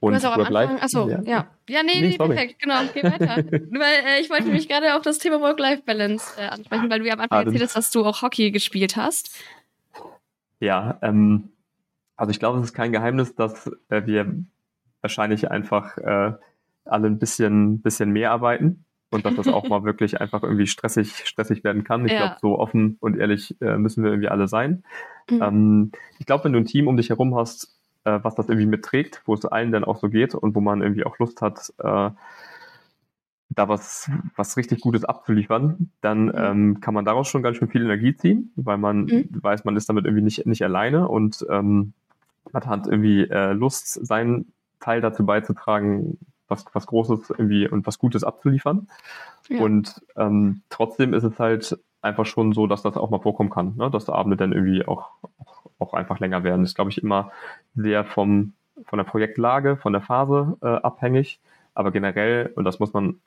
[0.00, 1.22] Und du hast auch am Anfang, achso, ja.
[1.22, 1.46] ja.
[1.68, 3.36] Ja, nee, nee, nee perfekt, genau, geh weiter.
[3.46, 7.14] weil äh, ich wollte nämlich gerade auch das Thema Work-Life-Balance äh, ansprechen, weil du ja
[7.14, 9.42] am Anfang ah, erzählt hast, dass du auch Hockey gespielt hast.
[10.60, 11.50] Ja, ähm,
[12.16, 14.34] also ich glaube, es ist kein Geheimnis, dass äh, wir
[15.00, 16.32] wahrscheinlich einfach äh,
[16.84, 21.26] alle ein bisschen, bisschen mehr arbeiten und dass das auch mal wirklich einfach irgendwie stressig,
[21.26, 22.04] stressig werden kann.
[22.06, 22.18] Ich ja.
[22.18, 24.84] glaube, so offen und ehrlich äh, müssen wir irgendwie alle sein.
[25.30, 25.42] Mhm.
[25.42, 27.77] Ähm, ich glaube, wenn du ein Team um dich herum hast,
[28.08, 30.82] äh, was das irgendwie mitträgt, wo es allen dann auch so geht und wo man
[30.82, 32.10] irgendwie auch Lust hat, äh,
[33.50, 36.32] da was, was richtig Gutes abzuliefern, dann mhm.
[36.36, 39.28] ähm, kann man daraus schon ganz schön viel Energie ziehen, weil man mhm.
[39.30, 41.92] weiß, man ist damit irgendwie nicht, nicht alleine und ähm,
[42.52, 47.98] man hat irgendwie äh, Lust, seinen Teil dazu beizutragen, was, was Großes irgendwie und was
[47.98, 48.88] Gutes abzuliefern.
[49.48, 49.60] Ja.
[49.60, 53.76] Und ähm, trotzdem ist es halt einfach schon so, dass das auch mal vorkommen kann,
[53.76, 53.90] ne?
[53.90, 55.10] dass die Abende dann irgendwie auch,
[55.44, 56.62] auch, auch einfach länger werden.
[56.62, 57.32] Das ist, glaube ich, immer
[57.74, 58.52] sehr vom,
[58.84, 61.40] von der Projektlage, von der Phase äh, abhängig.
[61.74, 63.20] Aber generell, und das muss man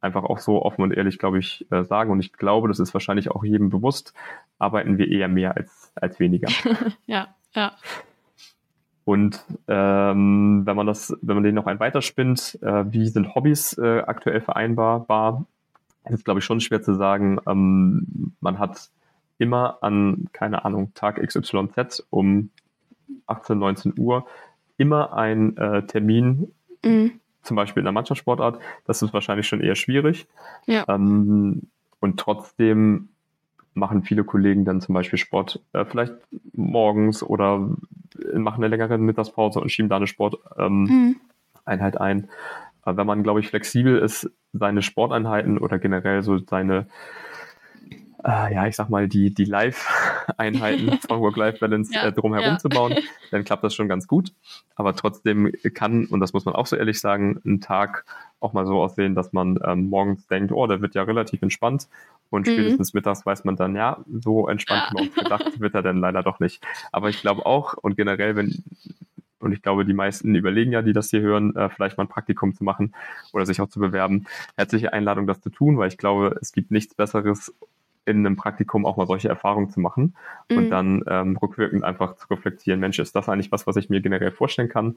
[0.00, 2.92] einfach auch so offen und ehrlich, glaube ich, äh, sagen, und ich glaube, das ist
[2.92, 4.12] wahrscheinlich auch jedem bewusst,
[4.58, 6.48] arbeiten wir eher mehr als, als weniger.
[7.06, 7.72] ja, ja.
[9.04, 13.76] Und ähm, wenn man das, wenn man den noch ein weiterspinnt, äh, wie sind Hobbys
[13.78, 15.46] äh, aktuell vereinbarbar,
[16.04, 17.38] ist es, glaube ich, schon schwer zu sagen.
[17.46, 18.90] Ähm, man hat
[19.38, 22.50] immer an, keine Ahnung, Tag XYZ um
[23.26, 24.26] 18, 19 Uhr
[24.76, 26.52] immer ein äh, Termin,
[26.84, 27.12] mhm.
[27.42, 28.60] zum Beispiel in der Mannschaftssportart.
[28.86, 30.26] Das ist wahrscheinlich schon eher schwierig.
[30.66, 30.84] Ja.
[30.88, 31.62] Ähm,
[32.00, 33.08] und trotzdem
[33.74, 36.14] machen viele Kollegen dann zum Beispiel Sport äh, vielleicht
[36.52, 37.70] morgens oder
[38.34, 41.16] machen eine längere Mittagspause und schieben da eine Sporteinheit ähm,
[41.64, 42.00] mhm.
[42.00, 42.28] ein.
[42.82, 46.86] Aber wenn man, glaube ich, flexibel ist, seine Sporteinheiten oder generell so seine
[48.24, 52.58] äh, ja, ich sag mal, die, die Live-Einheiten von Work-Life-Balance ja, äh, drumherum ja.
[52.58, 52.94] zu bauen,
[53.30, 54.32] dann klappt das schon ganz gut.
[54.76, 58.04] Aber trotzdem kann, und das muss man auch so ehrlich sagen, ein Tag
[58.40, 61.88] auch mal so aussehen, dass man ähm, morgens denkt, oh, der wird ja relativ entspannt.
[62.30, 62.52] Und mhm.
[62.52, 65.02] spätestens mittags weiß man dann, ja, so entspannt ja.
[65.02, 66.64] wie man gedacht, wird er dann leider doch nicht.
[66.92, 68.62] Aber ich glaube auch, und generell, wenn,
[69.42, 72.08] und ich glaube, die meisten überlegen ja, die das hier hören, äh, vielleicht mal ein
[72.08, 72.94] Praktikum zu machen
[73.32, 74.26] oder sich auch zu bewerben.
[74.56, 77.54] Herzliche Einladung, das zu tun, weil ich glaube, es gibt nichts Besseres,
[78.04, 80.16] in einem Praktikum auch mal solche Erfahrungen zu machen
[80.50, 80.56] mhm.
[80.58, 84.00] und dann ähm, rückwirkend einfach zu reflektieren, Mensch, ist das eigentlich was, was ich mir
[84.00, 84.96] generell vorstellen kann?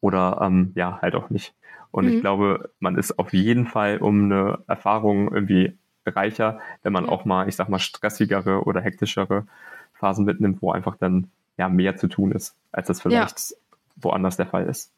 [0.00, 1.54] Oder ähm, ja, halt auch nicht.
[1.90, 2.12] Und mhm.
[2.12, 5.76] ich glaube, man ist auf jeden Fall um eine Erfahrung irgendwie
[6.06, 7.10] reicher, wenn man ja.
[7.10, 9.46] auch mal, ich sag mal, stressigere oder hektischere
[9.92, 13.56] Phasen mitnimmt, wo einfach dann ja mehr zu tun ist, als das vielleicht ja.
[13.96, 14.92] woanders der Fall ist.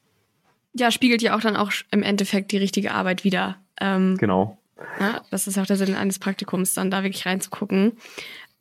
[0.74, 3.57] Ja, spiegelt ja auch dann auch im Endeffekt die richtige Arbeit wieder.
[3.80, 4.59] Ähm, genau.
[4.98, 7.92] Ja, das ist auch der Sinn eines Praktikums, dann da wirklich reinzugucken.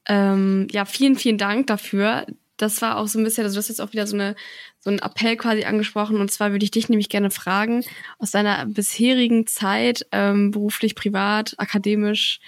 [0.05, 2.25] Ähm, ja, vielen, vielen Dank dafür.
[2.57, 4.35] Das war auch so ein bisschen, also du hast jetzt auch wieder so, eine,
[4.79, 6.17] so einen Appell quasi angesprochen.
[6.17, 7.83] Und zwar würde ich dich nämlich gerne fragen,
[8.19, 12.39] aus deiner bisherigen Zeit, ähm, beruflich, privat, akademisch,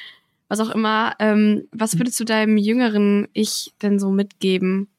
[0.47, 4.89] was auch immer, ähm, was würdest du deinem jüngeren Ich denn so mitgeben,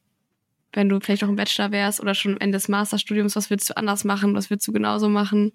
[0.73, 3.37] wenn du vielleicht auch im Bachelor wärst oder schon am Ende des Masterstudiums?
[3.37, 4.35] Was würdest du anders machen?
[4.35, 5.53] Was würdest du genauso machen?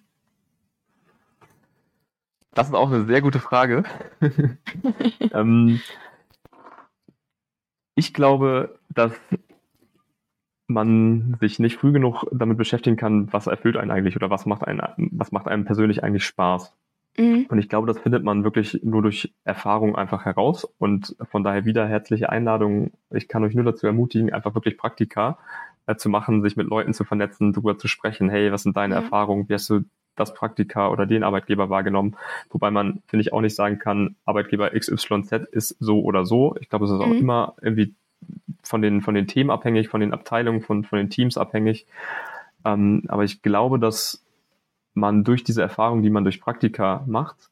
[2.53, 3.83] Das ist auch eine sehr gute Frage.
[5.33, 5.79] ähm,
[7.95, 9.13] ich glaube, dass
[10.67, 14.65] man sich nicht früh genug damit beschäftigen kann, was erfüllt einen eigentlich oder was macht
[14.65, 14.81] einen,
[15.11, 16.73] was macht einem persönlich eigentlich Spaß.
[17.17, 17.45] Mhm.
[17.49, 20.65] Und ich glaube, das findet man wirklich nur durch Erfahrung einfach heraus.
[20.77, 22.91] Und von daher wieder herzliche Einladung.
[23.09, 25.37] Ich kann euch nur dazu ermutigen, einfach wirklich Praktika
[25.87, 28.29] äh, zu machen, sich mit Leuten zu vernetzen, darüber zu sprechen.
[28.29, 29.03] Hey, was sind deine mhm.
[29.03, 29.49] Erfahrungen?
[29.49, 29.81] Wie hast du
[30.15, 32.15] das Praktika oder den Arbeitgeber wahrgenommen.
[32.49, 36.55] Wobei man, finde ich, auch nicht sagen kann, Arbeitgeber XYZ ist so oder so.
[36.59, 37.03] Ich glaube, es ist mhm.
[37.03, 37.95] auch immer irgendwie
[38.63, 41.87] von den, von den Themen abhängig, von den Abteilungen, von, von den Teams abhängig.
[42.65, 44.23] Ähm, aber ich glaube, dass
[44.93, 47.49] man durch diese Erfahrung, die man durch Praktika macht,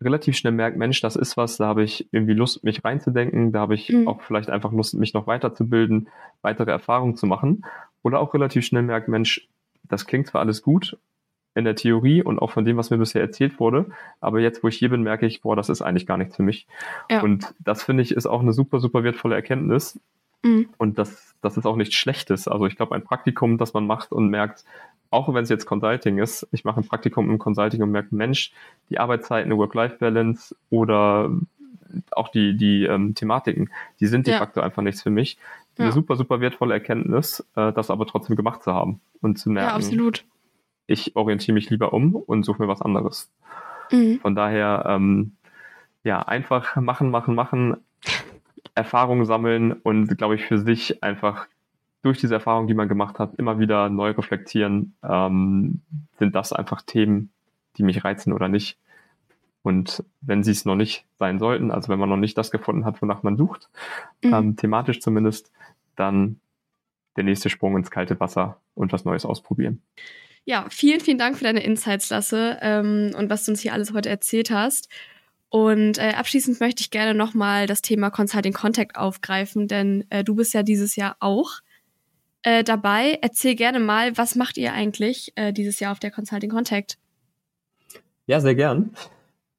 [0.00, 3.60] relativ schnell merkt, Mensch, das ist was, da habe ich irgendwie Lust, mich reinzudenken, da
[3.60, 4.08] habe ich mhm.
[4.08, 6.08] auch vielleicht einfach Lust, mich noch weiterzubilden,
[6.42, 7.64] weitere Erfahrungen zu machen.
[8.02, 9.48] Oder auch relativ schnell merkt, Mensch,
[9.84, 10.98] das klingt zwar alles gut
[11.54, 13.86] in der Theorie und auch von dem, was mir bisher erzählt wurde.
[14.20, 16.42] Aber jetzt, wo ich hier bin, merke ich, boah, das ist eigentlich gar nichts für
[16.42, 16.66] mich.
[17.10, 17.22] Ja.
[17.22, 20.00] Und das finde ich ist auch eine super, super wertvolle Erkenntnis.
[20.42, 20.68] Mhm.
[20.78, 22.48] Und das, das ist auch nichts Schlechtes.
[22.48, 24.64] Also ich glaube, ein Praktikum, das man macht und merkt,
[25.10, 28.52] auch wenn es jetzt Consulting ist, ich mache ein Praktikum im Consulting und merke, Mensch,
[28.88, 31.30] die Arbeitszeiten, Work-Life-Balance oder
[32.10, 33.70] auch die, die ähm, Thematiken,
[34.00, 34.38] die sind de ja.
[34.38, 35.36] facto einfach nichts für mich.
[35.76, 35.84] Ja.
[35.84, 39.70] Eine super, super wertvolle Erkenntnis, äh, das aber trotzdem gemacht zu haben und zu merken.
[39.70, 40.24] Ja, absolut.
[40.86, 43.30] Ich orientiere mich lieber um und suche mir was anderes.
[43.90, 44.18] Mhm.
[44.20, 45.32] Von daher, ähm,
[46.04, 47.76] ja, einfach machen, machen, machen,
[48.74, 51.46] Erfahrungen sammeln und, glaube ich, für sich einfach
[52.02, 55.80] durch diese Erfahrung, die man gemacht hat, immer wieder neu reflektieren, ähm,
[56.18, 57.30] sind das einfach Themen,
[57.76, 58.76] die mich reizen oder nicht.
[59.62, 62.84] Und wenn sie es noch nicht sein sollten, also wenn man noch nicht das gefunden
[62.84, 63.68] hat, wonach man sucht,
[64.22, 64.34] mhm.
[64.34, 65.52] ähm, thematisch zumindest,
[65.94, 66.40] dann
[67.16, 69.80] der nächste Sprung ins kalte Wasser und was Neues ausprobieren.
[70.44, 73.92] Ja, vielen, vielen Dank für deine Insights, Lasse, ähm, und was du uns hier alles
[73.92, 74.88] heute erzählt hast.
[75.52, 80.34] Und äh, abschließend möchte ich gerne nochmal das Thema Consulting Contact aufgreifen, denn äh, du
[80.34, 81.60] bist ja dieses Jahr auch
[82.42, 83.18] äh, dabei.
[83.20, 86.96] Erzähl gerne mal, was macht ihr eigentlich äh, dieses Jahr auf der Consulting Contact?
[88.26, 88.92] Ja, sehr gern.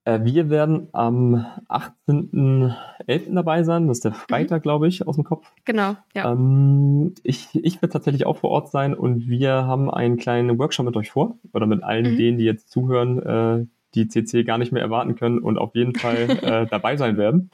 [0.06, 3.32] Äh, wir werden am 18.11.
[3.32, 3.88] dabei sein.
[3.88, 4.16] Das ist der mhm.
[4.16, 4.64] Freitag, mhm.
[4.64, 5.54] glaube ich, aus dem Kopf.
[5.64, 6.32] Genau, ja.
[6.32, 10.88] Ähm, ich ich werde tatsächlich auch vor Ort sein und wir haben einen kleinen Workshop
[10.88, 12.18] mit euch vor oder mit allen mhm.
[12.18, 13.66] denen, die jetzt zuhören, äh,
[13.96, 17.50] die CC gar nicht mehr erwarten können und auf jeden Fall äh, dabei sein werden.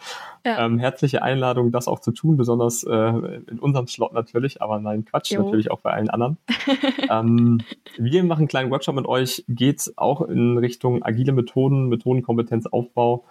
[0.46, 0.66] Ja.
[0.66, 5.06] Ähm, herzliche Einladung, das auch zu tun, besonders äh, in unserem Slot natürlich, aber nein,
[5.06, 5.44] Quatsch, jo.
[5.44, 6.38] natürlich auch bei allen anderen.
[7.10, 7.62] ähm,
[7.98, 13.26] wir machen einen kleinen Workshop mit euch, geht auch in Richtung agile Methoden, Methodenkompetenzaufbau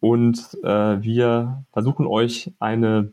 [0.00, 3.12] und äh, wir versuchen euch eine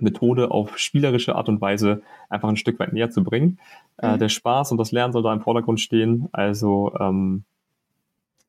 [0.00, 3.58] Methode auf spielerische Art und Weise einfach ein Stück weit näher zu bringen.
[3.98, 4.14] Äh, mhm.
[4.14, 6.28] Äh, der Spaß und das Lernen soll da im Vordergrund stehen.
[6.32, 7.44] Also ähm,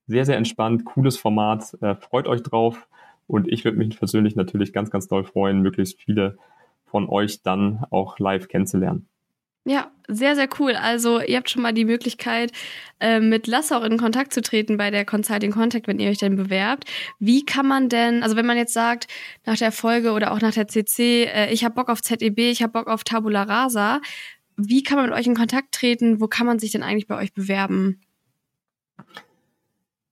[0.10, 1.78] sehr, sehr entspannt, cooles Format.
[1.82, 2.88] Äh, freut euch drauf.
[3.28, 6.38] Und ich würde mich persönlich natürlich ganz, ganz doll freuen, möglichst viele
[6.88, 9.08] von euch dann auch live kennenzulernen.
[9.66, 10.74] Ja, sehr, sehr cool.
[10.74, 12.52] Also ihr habt schon mal die Möglichkeit,
[13.00, 16.18] äh, mit Lasse auch in Kontakt zu treten bei der Consulting Contact, wenn ihr euch
[16.18, 16.86] denn bewerbt.
[17.20, 19.08] Wie kann man denn, also wenn man jetzt sagt,
[19.46, 22.64] nach der Folge oder auch nach der CC, äh, ich habe Bock auf ZEB, ich
[22.64, 24.02] habe Bock auf Tabula Rasa,
[24.58, 26.20] wie kann man mit euch in Kontakt treten?
[26.20, 28.02] Wo kann man sich denn eigentlich bei euch bewerben?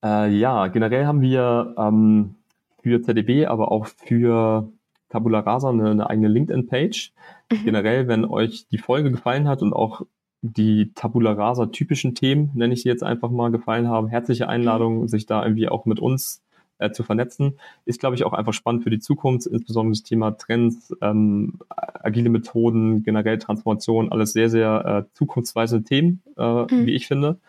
[0.03, 2.35] Äh, ja, generell haben wir ähm,
[2.81, 4.69] für ZDB, aber auch für
[5.09, 7.13] Tabula Rasa eine, eine eigene LinkedIn-Page.
[7.51, 7.63] Mhm.
[7.63, 10.01] Generell, wenn euch die Folge gefallen hat und auch
[10.41, 15.01] die Tabula Rasa typischen Themen, nenne ich sie jetzt einfach mal, gefallen haben, herzliche Einladung,
[15.01, 15.07] mhm.
[15.07, 16.43] sich da irgendwie auch mit uns
[16.79, 17.59] äh, zu vernetzen.
[17.85, 22.29] Ist, glaube ich, auch einfach spannend für die Zukunft, insbesondere das Thema Trends, ähm, agile
[22.29, 26.85] Methoden, generell Transformation, alles sehr, sehr äh, zukunftsweisende Themen, äh, mhm.
[26.85, 27.39] wie ich finde.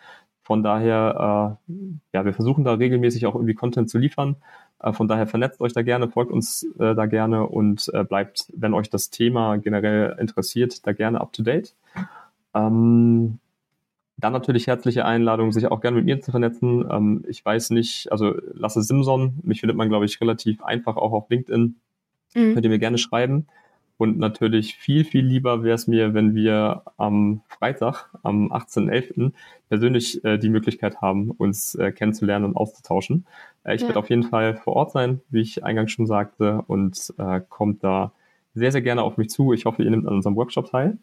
[0.49, 4.37] Von daher, äh, ja, wir versuchen da regelmäßig auch irgendwie Content zu liefern.
[4.79, 8.51] Äh, von daher vernetzt euch da gerne, folgt uns äh, da gerne und äh, bleibt,
[8.55, 11.75] wenn euch das Thema generell interessiert, da gerne up to date.
[12.55, 13.37] Ähm,
[14.17, 16.83] dann natürlich herzliche Einladung, sich auch gerne mit mir zu vernetzen.
[16.89, 21.11] Ähm, ich weiß nicht, also Lasse Simson, mich findet man, glaube ich, relativ einfach auch
[21.11, 21.75] auf LinkedIn.
[22.33, 22.53] Mhm.
[22.55, 23.45] Könnt ihr mir gerne schreiben.
[23.99, 29.33] Und natürlich viel, viel lieber wäre es mir, wenn wir am Freitag, am 18.11.
[29.67, 33.25] persönlich äh, die Möglichkeit haben, uns äh, kennenzulernen und auszutauschen.
[33.65, 33.87] Äh, ich ja.
[33.89, 37.83] werde auf jeden Fall vor Ort sein, wie ich eingangs schon sagte, und äh, kommt
[37.83, 38.13] da
[38.53, 39.51] sehr, sehr gerne auf mich zu.
[39.51, 40.97] Ich hoffe, ihr nehmt an unserem Workshop teil.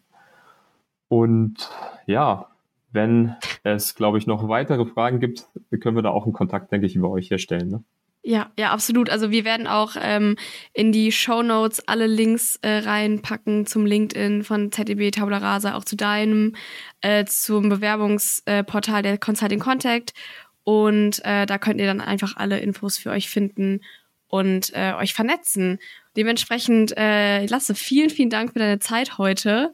[1.07, 1.69] Und
[2.07, 2.47] ja,
[2.91, 5.47] wenn es, glaube ich, noch weitere Fragen gibt,
[5.81, 7.69] können wir da auch einen Kontakt, denke ich, über euch herstellen.
[7.69, 7.83] Ne?
[8.29, 9.09] Ja, ja, absolut.
[9.09, 10.35] Also wir werden auch ähm,
[10.73, 15.85] in die Show Notes alle Links äh, reinpacken zum LinkedIn von ZDB Tabula Rasa, auch
[15.85, 16.53] zu deinem,
[16.99, 20.13] äh, zum Bewerbungsportal der Consulting Contact.
[20.65, 23.79] Und äh, da könnt ihr dann einfach alle Infos für euch finden
[24.27, 25.79] und äh, euch vernetzen.
[26.17, 29.71] Dementsprechend, äh, Lasse, vielen, vielen Dank für deine Zeit heute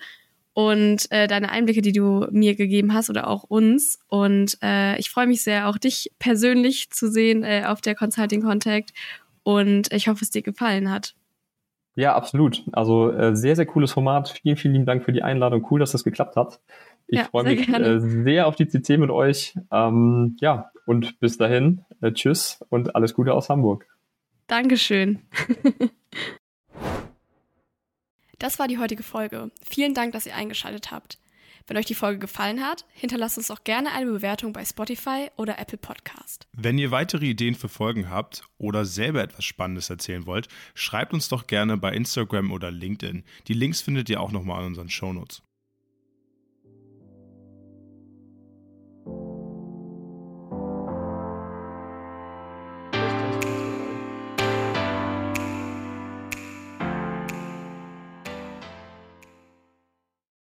[0.54, 4.00] und äh, deine Einblicke, die du mir gegeben hast oder auch uns.
[4.08, 8.42] Und äh, ich freue mich sehr, auch dich persönlich zu sehen äh, auf der Consulting
[8.42, 8.94] Contact.
[9.44, 11.16] Und ich hoffe, es dir gefallen hat.
[11.96, 12.64] Ja, absolut.
[12.72, 14.30] Also äh, sehr, sehr cooles Format.
[14.42, 15.66] Vielen, vielen lieben Dank für die Einladung.
[15.70, 16.60] Cool, dass das geklappt hat.
[17.08, 19.56] Ich ja, freue mich äh, sehr auf die CC mit euch.
[19.72, 23.86] Ähm, ja, und bis dahin, äh, tschüss und alles Gute aus Hamburg.
[24.48, 25.20] Dankeschön.
[28.44, 29.52] Das war die heutige Folge.
[29.66, 31.18] Vielen Dank, dass ihr eingeschaltet habt.
[31.66, 35.60] Wenn euch die Folge gefallen hat, hinterlasst uns auch gerne eine Bewertung bei Spotify oder
[35.60, 36.46] Apple Podcast.
[36.52, 41.30] Wenn ihr weitere Ideen für Folgen habt oder selber etwas Spannendes erzählen wollt, schreibt uns
[41.30, 43.24] doch gerne bei Instagram oder LinkedIn.
[43.48, 45.42] Die Links findet ihr auch nochmal in unseren Shownotes.